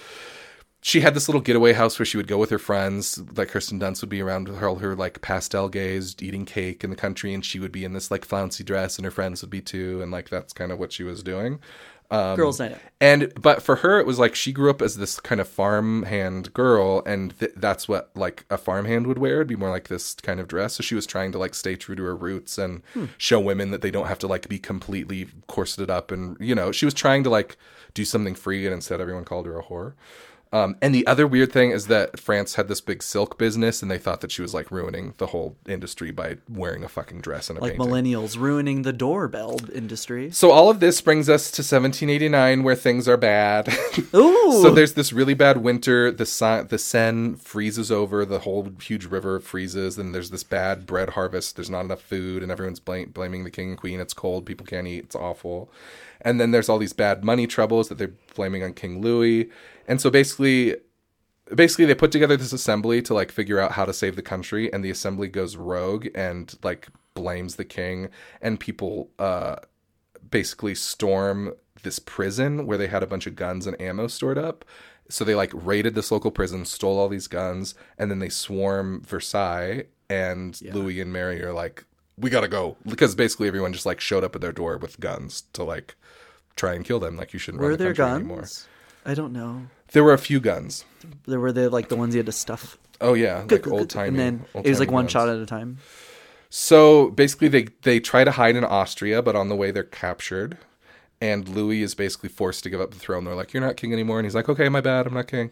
[0.84, 3.22] she had this little getaway house where she would go with her friends.
[3.36, 6.82] Like Kirsten Dunst would be around with her, all her like pastel gays eating cake
[6.82, 9.42] in the country, and she would be in this like flouncy dress, and her friends
[9.42, 11.60] would be too, and like that's kind of what she was doing.
[12.12, 12.78] Um, Girls' night out.
[13.00, 16.52] And but for her, it was like she grew up as this kind of farmhand
[16.52, 19.36] girl, and th- that's what like a farmhand would wear.
[19.36, 20.74] It'd be more like this kind of dress.
[20.74, 22.82] So she was trying to like stay true to her roots and
[23.16, 26.70] show women that they don't have to like be completely corseted up, and you know,
[26.70, 27.56] she was trying to like
[27.94, 29.94] do something free, and instead everyone called her a whore.
[30.54, 33.90] Um, and the other weird thing is that France had this big silk business, and
[33.90, 37.48] they thought that she was like ruining the whole industry by wearing a fucking dress
[37.48, 37.88] and a Like painting.
[37.88, 40.30] millennials ruining the doorbell industry.
[40.30, 43.68] so all of this brings us to 1789, where things are bad.
[44.14, 44.60] Ooh.
[44.62, 46.10] so there's this really bad winter.
[46.12, 48.26] The Sa- the Seine freezes over.
[48.26, 51.56] The whole huge river freezes, and there's this bad bread harvest.
[51.56, 54.00] There's not enough food, and everyone's bl- blaming the king and queen.
[54.00, 54.44] It's cold.
[54.44, 55.04] People can't eat.
[55.04, 55.70] It's awful.
[56.20, 59.50] And then there's all these bad money troubles that they're blaming on King Louis.
[59.86, 60.76] And so basically,
[61.54, 64.72] basically they put together this assembly to like figure out how to save the country
[64.72, 68.08] and the assembly goes rogue and like blames the king
[68.40, 69.56] and people uh
[70.30, 71.52] basically storm
[71.82, 74.64] this prison where they had a bunch of guns and ammo stored up.
[75.08, 79.02] So they like raided this local prison stole all these guns and then they swarm
[79.02, 81.84] versailles and louis and mary are like
[82.18, 85.44] we gotta go because basically everyone just like showed up at their door with guns
[85.54, 85.94] to like
[86.54, 88.20] try and kill them like you shouldn't were run the there country guns?
[88.20, 88.48] anymore
[89.04, 89.66] I don't know.
[89.92, 90.84] there were a few guns
[91.26, 92.78] There were the like the ones you had to stuff.
[93.00, 94.08] Oh yeah, like old timey.
[94.08, 95.78] And then it was like one shot at a time.
[96.50, 100.58] So basically, they they try to hide in Austria, but on the way they're captured,
[101.20, 103.24] and Louis is basically forced to give up the throne.
[103.24, 105.50] They're like, "You're not king anymore," and he's like, "Okay, my bad, I'm not king."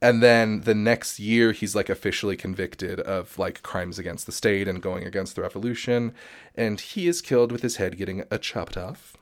[0.00, 4.66] And then the next year, he's like officially convicted of like crimes against the state
[4.68, 6.14] and going against the revolution,
[6.54, 9.17] and he is killed with his head getting a chopped off.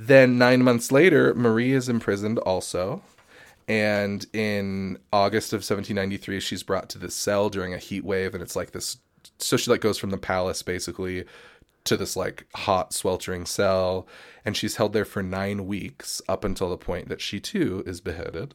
[0.00, 3.02] Then nine months later, Marie is imprisoned also.
[3.68, 8.42] And in August of 1793, she's brought to this cell during a heat wave, and
[8.42, 8.96] it's like this.
[9.38, 11.24] So she like goes from the palace basically
[11.84, 14.08] to this like hot, sweltering cell,
[14.44, 18.00] and she's held there for nine weeks up until the point that she too is
[18.00, 18.54] beheaded.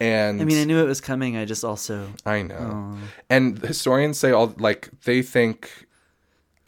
[0.00, 1.36] And I mean, I knew it was coming.
[1.36, 2.96] I just also I know.
[3.28, 5.86] And historians say all like they think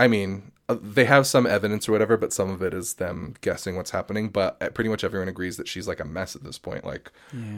[0.00, 3.76] I mean, they have some evidence or whatever, but some of it is them guessing
[3.76, 6.58] what's happening, but uh, pretty much everyone agrees that she's like a mess at this
[6.58, 6.84] point.
[6.84, 7.10] Like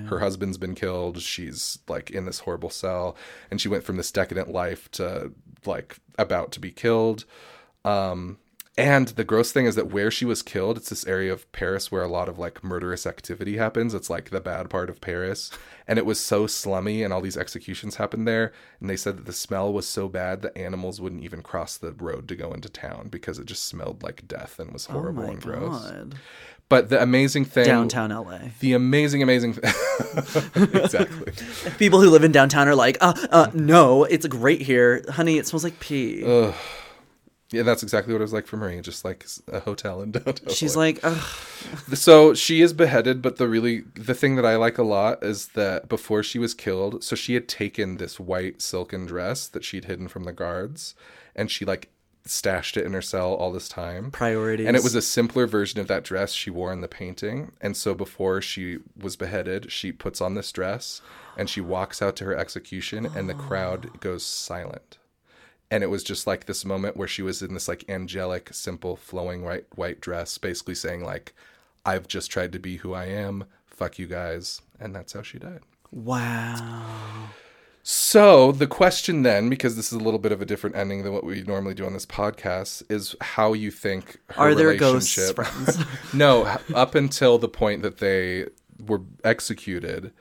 [0.06, 3.16] her husband's been killed, she's like in this horrible cell,
[3.50, 5.32] and she went from this decadent life to
[5.64, 7.24] like about to be killed.
[7.84, 8.38] Um
[8.78, 11.92] and the gross thing is that where she was killed, it's this area of Paris
[11.92, 13.92] where a lot of like murderous activity happens.
[13.92, 15.50] It's like the bad part of Paris.
[15.86, 18.52] And it was so slummy and all these executions happened there.
[18.80, 21.92] And they said that the smell was so bad that animals wouldn't even cross the
[21.92, 25.24] road to go into town because it just smelled like death and was oh horrible
[25.24, 25.82] my and gross.
[25.90, 26.14] god,
[26.70, 28.38] But the amazing thing downtown LA.
[28.60, 29.50] the amazing, amazing
[30.54, 31.32] exactly.
[31.78, 35.36] People who live in downtown are like, uh, uh, no, it's great here, honey.
[35.38, 36.24] It smells like pee.
[37.52, 40.54] Yeah, that's exactly what it was like for Marie, just like a hotel in downtown.
[40.54, 40.82] She's LA.
[40.82, 41.22] like, Ugh.
[41.94, 45.48] so she is beheaded but the really the thing that i like a lot is
[45.48, 49.84] that before she was killed so she had taken this white silken dress that she'd
[49.84, 50.94] hidden from the guards
[51.36, 51.88] and she like
[52.24, 54.66] stashed it in her cell all this time priorities.
[54.66, 57.76] and it was a simpler version of that dress she wore in the painting and
[57.76, 61.00] so before she was beheaded she puts on this dress
[61.36, 64.98] and she walks out to her execution and the crowd goes silent
[65.72, 68.94] and it was just like this moment where she was in this like angelic simple
[68.94, 71.34] flowing white white dress basically saying like
[71.86, 75.38] i've just tried to be who i am fuck you guys and that's how she
[75.38, 75.60] died
[75.90, 77.28] wow.
[77.82, 81.12] so the question then because this is a little bit of a different ending than
[81.12, 85.32] what we normally do on this podcast is how you think her Are there ghosts
[85.32, 85.78] friends?
[86.14, 88.46] no up until the point that they
[88.78, 90.12] were executed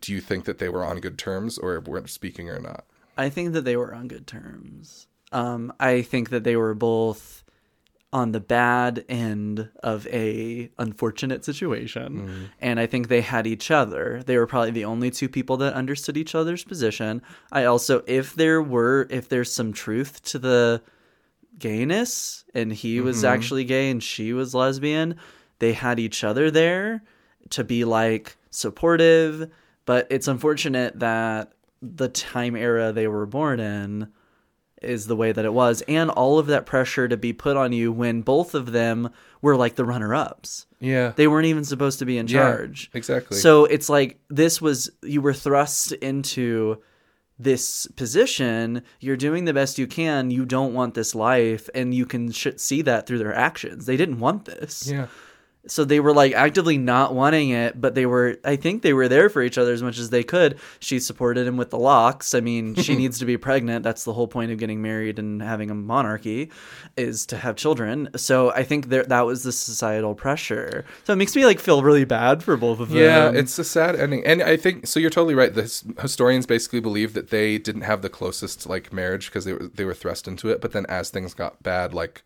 [0.00, 2.86] do you think that they were on good terms or weren't speaking or not
[3.16, 5.06] I think that they were on good terms.
[5.32, 7.42] Um, I think that they were both
[8.12, 14.22] on the bad end of a unfortunate situation, and I think they had each other.
[14.24, 17.20] They were probably the only two people that understood each other's position.
[17.50, 20.82] I also, if there were, if there's some truth to the
[21.58, 25.16] gayness, and he was actually gay and she was lesbian,
[25.58, 27.02] they had each other there
[27.50, 29.50] to be like supportive.
[29.84, 31.52] But it's unfortunate that
[31.82, 34.08] the time era they were born in
[34.82, 35.82] is the way that it was.
[35.88, 39.08] And all of that pressure to be put on you when both of them
[39.40, 40.66] were like the runner-ups.
[40.80, 41.12] Yeah.
[41.16, 42.90] They weren't even supposed to be in Yeah, charge.
[42.92, 43.38] exactly.
[43.38, 46.82] so it's like this was you were thrust into
[47.38, 48.82] this position.
[49.00, 50.30] You're doing the best you can.
[50.30, 53.86] You don't want this life and you can sh- see that through their actions.
[53.86, 54.88] They didn't want this.
[54.90, 55.06] Yeah
[55.68, 59.08] So they were like actively not wanting it, but they were I think they were
[59.08, 60.58] there for each other as much as they could.
[60.78, 62.34] She supported him with the locks.
[62.34, 63.82] I mean, she needs to be pregnant.
[63.82, 66.50] That's the whole point of getting married and having a monarchy
[66.96, 68.08] is to have children.
[68.16, 70.84] So I think there that was the societal pressure.
[71.04, 72.98] So it makes me like feel really bad for both of them.
[72.98, 75.00] Yeah, it's a sad ending, and I think so.
[75.00, 75.54] You're totally right.
[75.54, 79.70] The historians basically believe that they didn't have the closest like marriage because they were
[79.74, 80.60] they were thrust into it.
[80.60, 82.22] But then as things got bad, like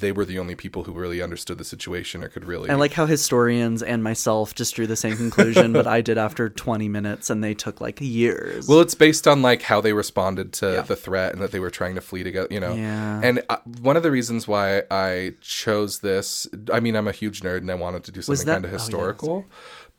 [0.00, 2.70] they were the only people who really understood the situation or could really.
[2.70, 6.48] I like how historians and myself just drew the same conclusion, but I did after
[6.48, 8.68] 20 minutes and they took like years.
[8.68, 10.82] Well, it's based on like how they responded to Yeah.
[10.82, 12.74] the threat and that they were trying to flee together, you know.
[12.74, 13.20] Yeah.
[13.22, 17.40] And uh, one of the reasons why I chose this, I mean, I'm a huge
[17.40, 19.46] nerd and I wanted to do something that- kind of oh, yeah, historical.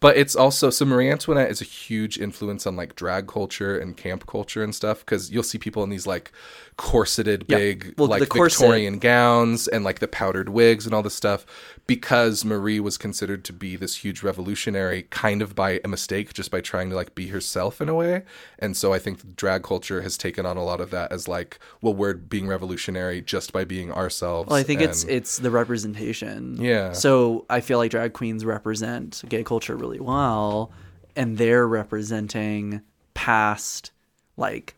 [0.01, 3.97] But it's also so Marie Antoinette is a huge influence on like drag culture and
[3.97, 6.31] camp culture and stuff because you'll see people in these like
[6.77, 7.57] corseted Yeah.
[7.57, 11.15] big Well, like the corset- Victorian gowns and like the powdered wigs and all this
[11.15, 11.45] stuff
[11.89, 16.49] because Marie was considered to be this huge revolutionary kind of by a mistake just
[16.51, 18.23] by trying to like be herself in a way
[18.59, 21.59] and so I think drag culture has taken on a lot of that as like
[21.81, 25.51] well we're being revolutionary just by being ourselves Well, I think it's and- it's the
[25.51, 26.57] representation.
[26.61, 26.93] Yeah.
[26.93, 30.71] So I feel like drag queens represent gay culture really well,
[31.15, 32.81] and they're representing
[33.13, 33.91] past,
[34.37, 34.75] like,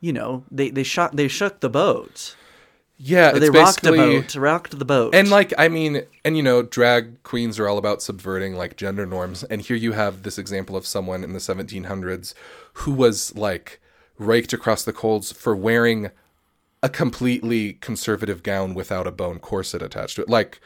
[0.00, 2.36] you know, they they shook they shook the boat.
[2.96, 5.14] Yeah it's they rocked the boat, rocked the boat.
[5.14, 9.06] And like, I mean, and you know, drag queens are all about subverting like gender
[9.06, 9.44] norms.
[9.44, 12.34] And here you have this example of someone in the 1700s
[12.74, 13.80] who was like
[14.18, 16.10] raked across the coals for wearing
[16.82, 20.28] a completely conservative gown without a bone corset attached to it.
[20.28, 20.60] Like,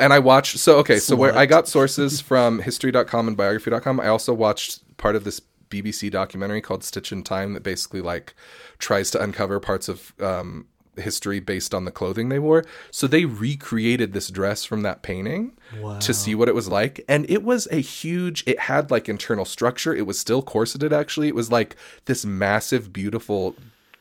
[0.00, 4.08] and I watched, so okay, so where I got sources from history.com and biography.com, I
[4.08, 8.34] also watched part of this BBC documentary called Stitch in Time that basically like
[8.78, 10.66] tries to uncover parts of um,
[10.96, 12.64] history based on the clothing they wore.
[12.90, 15.52] So they recreated this dress from that painting
[16.00, 17.04] to see what it was like.
[17.08, 19.94] And it was a huge, it had like internal structure.
[19.94, 21.28] It was still corseted actually.
[21.28, 23.56] It was like this massive, beautiful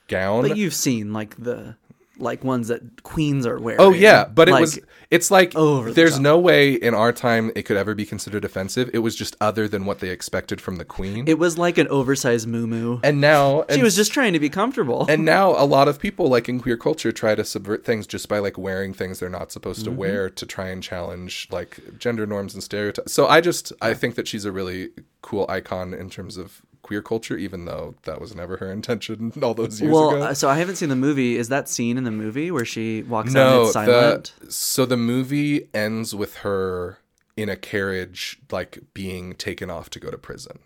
[0.08, 0.48] gown.
[0.48, 1.76] but you've seen like the
[2.22, 3.82] like ones that queens are wearing.
[3.82, 7.12] Oh yeah, but it Like, was it's like over the there's no way in our
[7.12, 8.90] time it could ever be considered offensive.
[8.94, 11.28] It was just other than what they expected from the queen.
[11.28, 15.06] It was like an oversized moo and now She was just trying to be comfortable.
[15.10, 18.30] and now a lot of people like in queer culture try to subvert things just
[18.30, 19.94] by like wearing things they're not supposed Mm-hmm.
[19.94, 23.12] to wear to try and challenge like gender norms and stereotypes.
[23.12, 24.90] So I just I think that she's a really
[25.22, 26.62] cool icon in terms of
[26.92, 30.24] queer culture even though that was never her intention all those years well, ago.
[30.24, 31.38] uh, so I haven't seen the movie.
[31.38, 34.34] Is that scene in the movie where she walks out No, and it's silent?
[34.42, 36.98] the so the movie ends with her
[37.38, 40.60] in a carriage, like being taken off to go to prison.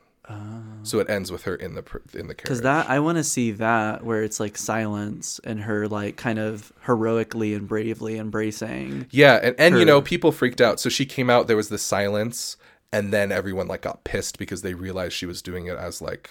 [0.81, 2.41] So it ends with her in the pr- in the carriage.
[2.45, 6.39] Because that I want to see that where it's like silence and her like kind
[6.39, 9.05] of heroically and bravely embracing.
[9.11, 10.79] yeah, and and you know people freaked out.
[10.79, 11.45] So she came out.
[11.45, 12.57] There was this silence,
[12.91, 16.29] and then everyone like got pissed because they realized she was doing it as like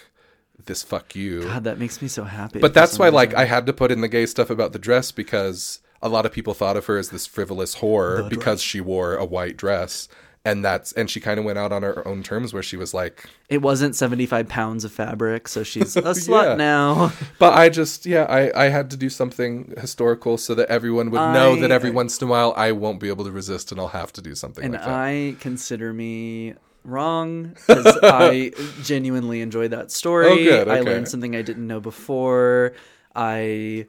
[0.65, 1.43] this fuck you.
[1.43, 2.59] God, that makes me so happy.
[2.59, 3.33] but that's why like.
[3.33, 6.31] I had to put in the gay stuff about the dress because a lot of
[6.31, 10.07] people thought of her as this frivolous whore because she wore a white dress.
[10.45, 12.93] And that's and she kind of went out on her own terms where she was
[12.93, 16.55] like, it wasn't seventy five pounds of fabric, so she's a slut Yeah.
[16.55, 17.11] now.
[17.39, 21.17] But I just, yeah, I, I had to do something historical so that everyone would
[21.33, 23.87] know that every once in a while I won't be able to resist and I'll
[23.87, 24.89] have to do something and like that.
[24.89, 28.51] I consider me wrong because I
[28.83, 30.27] genuinely enjoyed that story.
[30.27, 32.73] Oh, good, I learned something I didn't know before.
[33.15, 33.87] i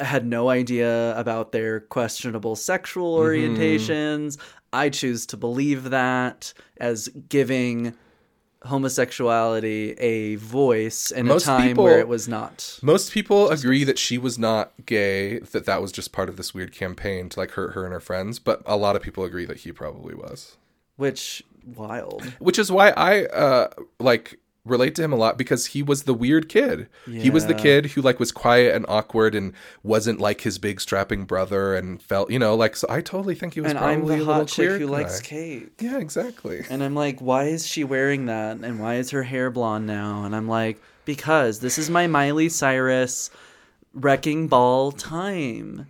[0.00, 3.54] had no idea about their questionable sexual Mm-hmm.
[4.72, 7.94] I choose to believe that as giving
[8.62, 12.78] homosexuality a voice in Most a time people- where it was not.
[12.82, 16.52] Most people agree that she was not gay, that that was just part of this
[16.54, 19.44] weird campaign to like hurt her and her friends, but a lot of people agree
[19.46, 20.56] that he probably was.
[20.96, 21.42] Which
[21.74, 22.22] wild.
[22.38, 23.68] Which is why I uh
[23.98, 26.88] like relate to him a lot because he was the weird kid.
[27.06, 30.80] He was the kid who like was quiet and awkward and wasn't like his big
[30.80, 33.94] strapping brother and felt, you know, like so I totally think he was And probably
[33.94, 35.26] I'm a the little hot chick who likes guy.
[35.28, 35.68] cake.
[35.80, 36.64] Yeah, exactly.
[36.68, 38.58] And I'm like, why is she wearing that?
[38.58, 40.24] And why is her hair blonde now?
[40.24, 43.30] And I'm like, because this is my Miley Cyrus
[43.94, 45.88] wrecking ball time.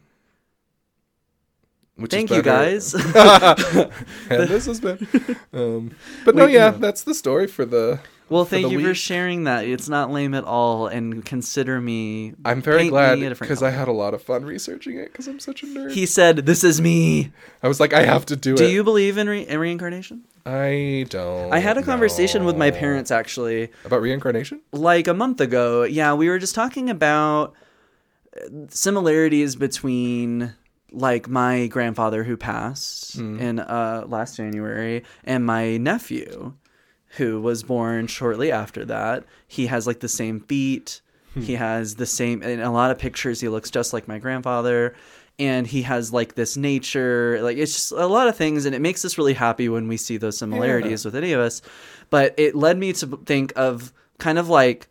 [1.96, 2.94] Which Thank you guys.
[2.94, 3.02] and
[4.30, 5.06] this has been.
[5.52, 5.90] Um,
[6.24, 6.78] but no, yeah, no.
[6.78, 8.00] that's the story for the.
[8.30, 9.64] Well, thank you for sharing that.
[9.64, 10.86] It's not lame at all.
[10.86, 12.34] And consider me.
[12.44, 15.12] I'm very glad me a different because I had a lot of fun researching it
[15.12, 15.92] because I'm such a nerd.
[15.92, 18.66] He said, "This is me." I was like, I have to do, Do it.
[18.68, 20.22] Do you believe in, re- in reincarnation?
[20.46, 21.52] I don't.
[21.52, 23.70] I had a conversation with my parents actually.
[23.84, 24.60] about reincarnation.
[24.72, 25.82] like a month ago.
[25.82, 27.52] Yeah, we were just talking about
[28.36, 30.54] uh, similarities between
[30.92, 36.54] like my grandfather who passed in uh, last January, and my nephew
[37.16, 39.24] who was born shortly after that.
[39.46, 41.00] He has like the same feet.
[41.34, 41.42] Hmm.
[41.42, 43.40] He has the same in a lot of pictures.
[43.40, 44.94] He looks just like my grandfather.
[45.38, 48.80] And he has like this nature, like it's just a lot of things, and it
[48.80, 51.62] makes us really happy when we see those similarities with any of us.
[52.10, 54.88] But it led me to think of kind of like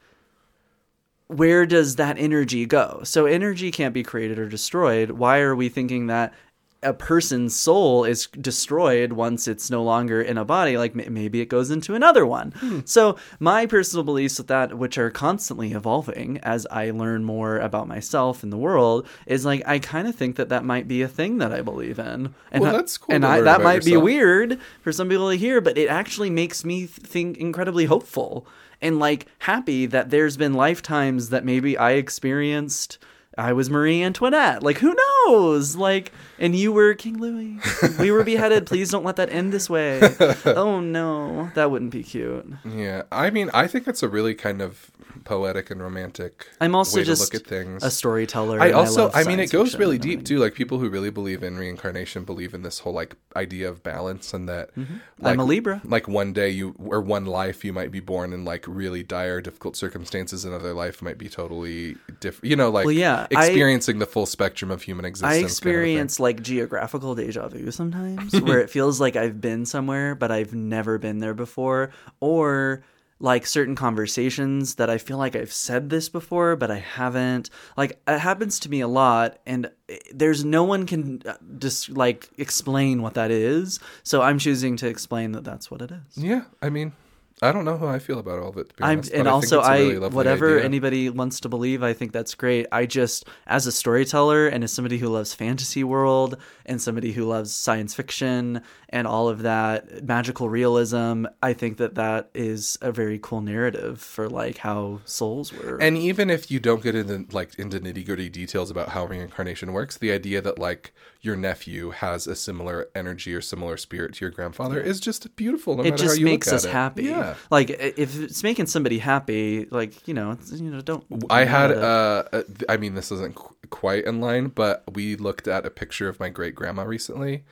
[1.27, 3.01] where does that energy go?
[3.03, 5.11] So energy can't be created or destroyed.
[5.11, 6.33] Why are we thinking that
[6.81, 10.77] a person's soul is destroyed once it's no longer in a body?
[10.77, 12.83] Like maybe it goes into another one.
[12.85, 17.87] So my personal beliefs with that, which are constantly evolving as I learn more about
[17.87, 21.07] myself and the world, is like I kind of think that that might be a
[21.07, 22.33] thing that I believe in.
[22.51, 25.35] And Well, I- that's cool And I, that might be weird for some people to
[25.37, 28.47] hear, but it actually makes me think incredibly hopeful
[28.81, 32.97] and like happy that there's been lifetimes that maybe I experienced.
[33.39, 34.61] I was Marie Antoinette.
[34.63, 34.93] Like, who
[35.25, 35.75] knows?
[35.75, 37.57] Like, and you were King Louis.
[37.97, 38.65] We were beheaded.
[38.65, 39.99] Please don't let that end this way.
[40.45, 42.45] Oh no, that wouldn't be cute.
[42.65, 44.91] Yeah, I mean, I think it's a really kind of
[45.25, 46.47] poetic and romantic.
[46.59, 47.83] I'm also way just to look at things.
[47.83, 48.59] a storyteller.
[48.59, 50.37] I also, love I, mean, it goes really deep too.
[50.39, 54.33] Like people who really believe in reincarnation believe in this whole like idea of balance
[54.33, 54.69] and that.
[54.77, 55.25] Like, Mm-hmm.
[55.27, 55.81] I'm a Libra.
[55.83, 59.41] Like one day you or one life you might be born in like really dire,
[59.41, 60.45] difficult circumstances.
[60.45, 62.49] Another life might be totally different.
[62.49, 65.31] You know, like Well, yeah, I- experiencing the full spectrum of human existence.
[65.31, 69.65] I kind of experience like geographical deja vu sometimes, where it feels like I've been
[69.65, 72.83] somewhere, but I've never been there before, or
[73.21, 77.49] like certain conversations that I feel like I've said this before, but I haven't.
[77.75, 81.89] Like it happens to me a lot, and eh, there's no one can uh, just
[81.89, 83.79] like explain what that is.
[84.03, 86.17] So I'm choosing to explain that that's what it is.
[86.23, 86.93] Yeah, I mean,
[87.41, 88.73] I don't know how I feel about all of it.
[88.81, 90.65] I'm, and also I, think it's a I really whatever idea.
[90.65, 92.67] anybody wants to believe, I think that's great.
[92.71, 97.25] I just as a storyteller and as somebody who loves fantasy world and somebody who
[97.25, 102.91] loves science fiction and all of that magical realism, I think that that is a
[102.91, 105.77] very cool narrative for like how souls were.
[105.81, 109.71] And even if you don't get into like into nitty gritty details about how reincarnation
[109.71, 114.23] works, the idea that like your nephew has a similar energy or similar spirit to
[114.23, 115.75] your grandfather is just beautiful.
[115.75, 117.03] No it just you makes us happy.
[117.03, 117.35] Yeah.
[117.49, 121.03] Like if it's making somebody happy, like you know, it's, you know, don't.
[121.29, 124.47] I had, don't let it- uh, uh, I mean, this isn't qu- quite in line,
[124.47, 127.43] but we looked at a picture of my great grandma recently,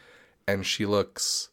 [0.47, 1.49] and she looks.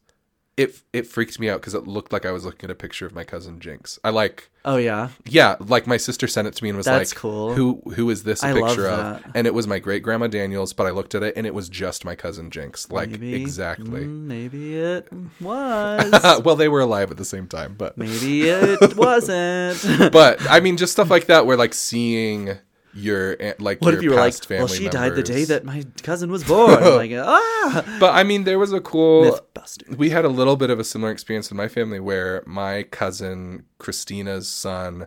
[0.57, 3.07] It it freaked me out because it looked like I was looking at a picture
[3.07, 3.99] of my cousin Jinx.
[4.05, 7.13] I like, oh yeah, yeah, like my sister sent it to me and was That's
[7.13, 7.55] like, cool.
[7.55, 9.25] Who who is this a I picture of?
[9.35, 11.69] And it was my great grandma Daniels, but I looked at it and it was
[11.69, 12.89] just my cousin Jinx.
[12.89, 14.05] Like maybe exactly.
[14.05, 15.09] mm, maybe it
[15.41, 16.43] was.
[16.45, 20.13] well, they were alive at the same time, but Maybe it wasn't.
[20.13, 22.59] but I mean, just stuff like that, where like seeing
[22.95, 25.64] your aunt- like what your if you were like, well, she died the day that
[25.64, 26.80] my cousin was born?
[26.82, 29.40] like, ah, But I mean, there was a cool.
[29.55, 29.97] Mythbuster.
[29.97, 33.64] We had a little bit of a similar experience in my family where my cousin
[33.78, 35.07] Christina's son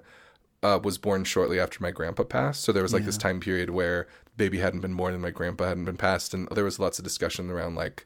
[0.64, 2.64] uh, was born shortly after my grandpa passed.
[2.64, 5.66] So there was like this time period where baby hadn't been born and my grandpa
[5.66, 8.06] hadn't been passed, and there was lots of discussion around like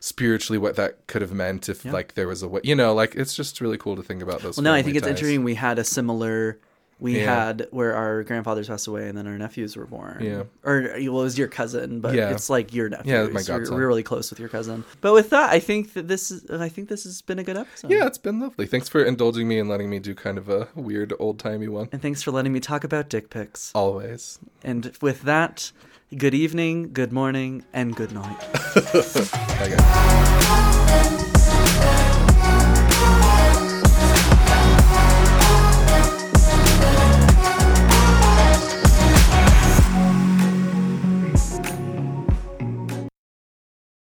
[0.00, 2.60] spiritually what that could have meant if like there was a way.
[2.64, 4.56] You know, like it's just really cool to think about those.
[4.56, 5.44] Well, no, I think it's interesting.
[5.44, 6.58] We had a similar.
[7.00, 7.46] We Yeah.
[7.46, 10.18] had where our grandfathers passed away and then our nephews were born.
[10.20, 10.42] Yeah.
[10.64, 12.30] Or well, it was your cousin, but Yeah.
[12.30, 13.12] it's like your nephew.
[13.12, 13.76] Yeah, my so we're, godson.
[13.76, 14.82] we're really close with your cousin.
[15.00, 16.50] But with that, I think that this is.
[16.50, 17.90] I think this has been a good episode.
[17.92, 18.66] Yeah, it's been lovely.
[18.66, 21.88] Thanks for indulging me and letting me do kind of a weird old timey one.
[21.92, 23.70] And thanks for letting me talk about dick pics.
[23.76, 24.40] Always.
[24.64, 25.70] And with that,
[26.16, 28.38] good evening, good morning, and good night.
[28.74, 31.27] Bye, guys.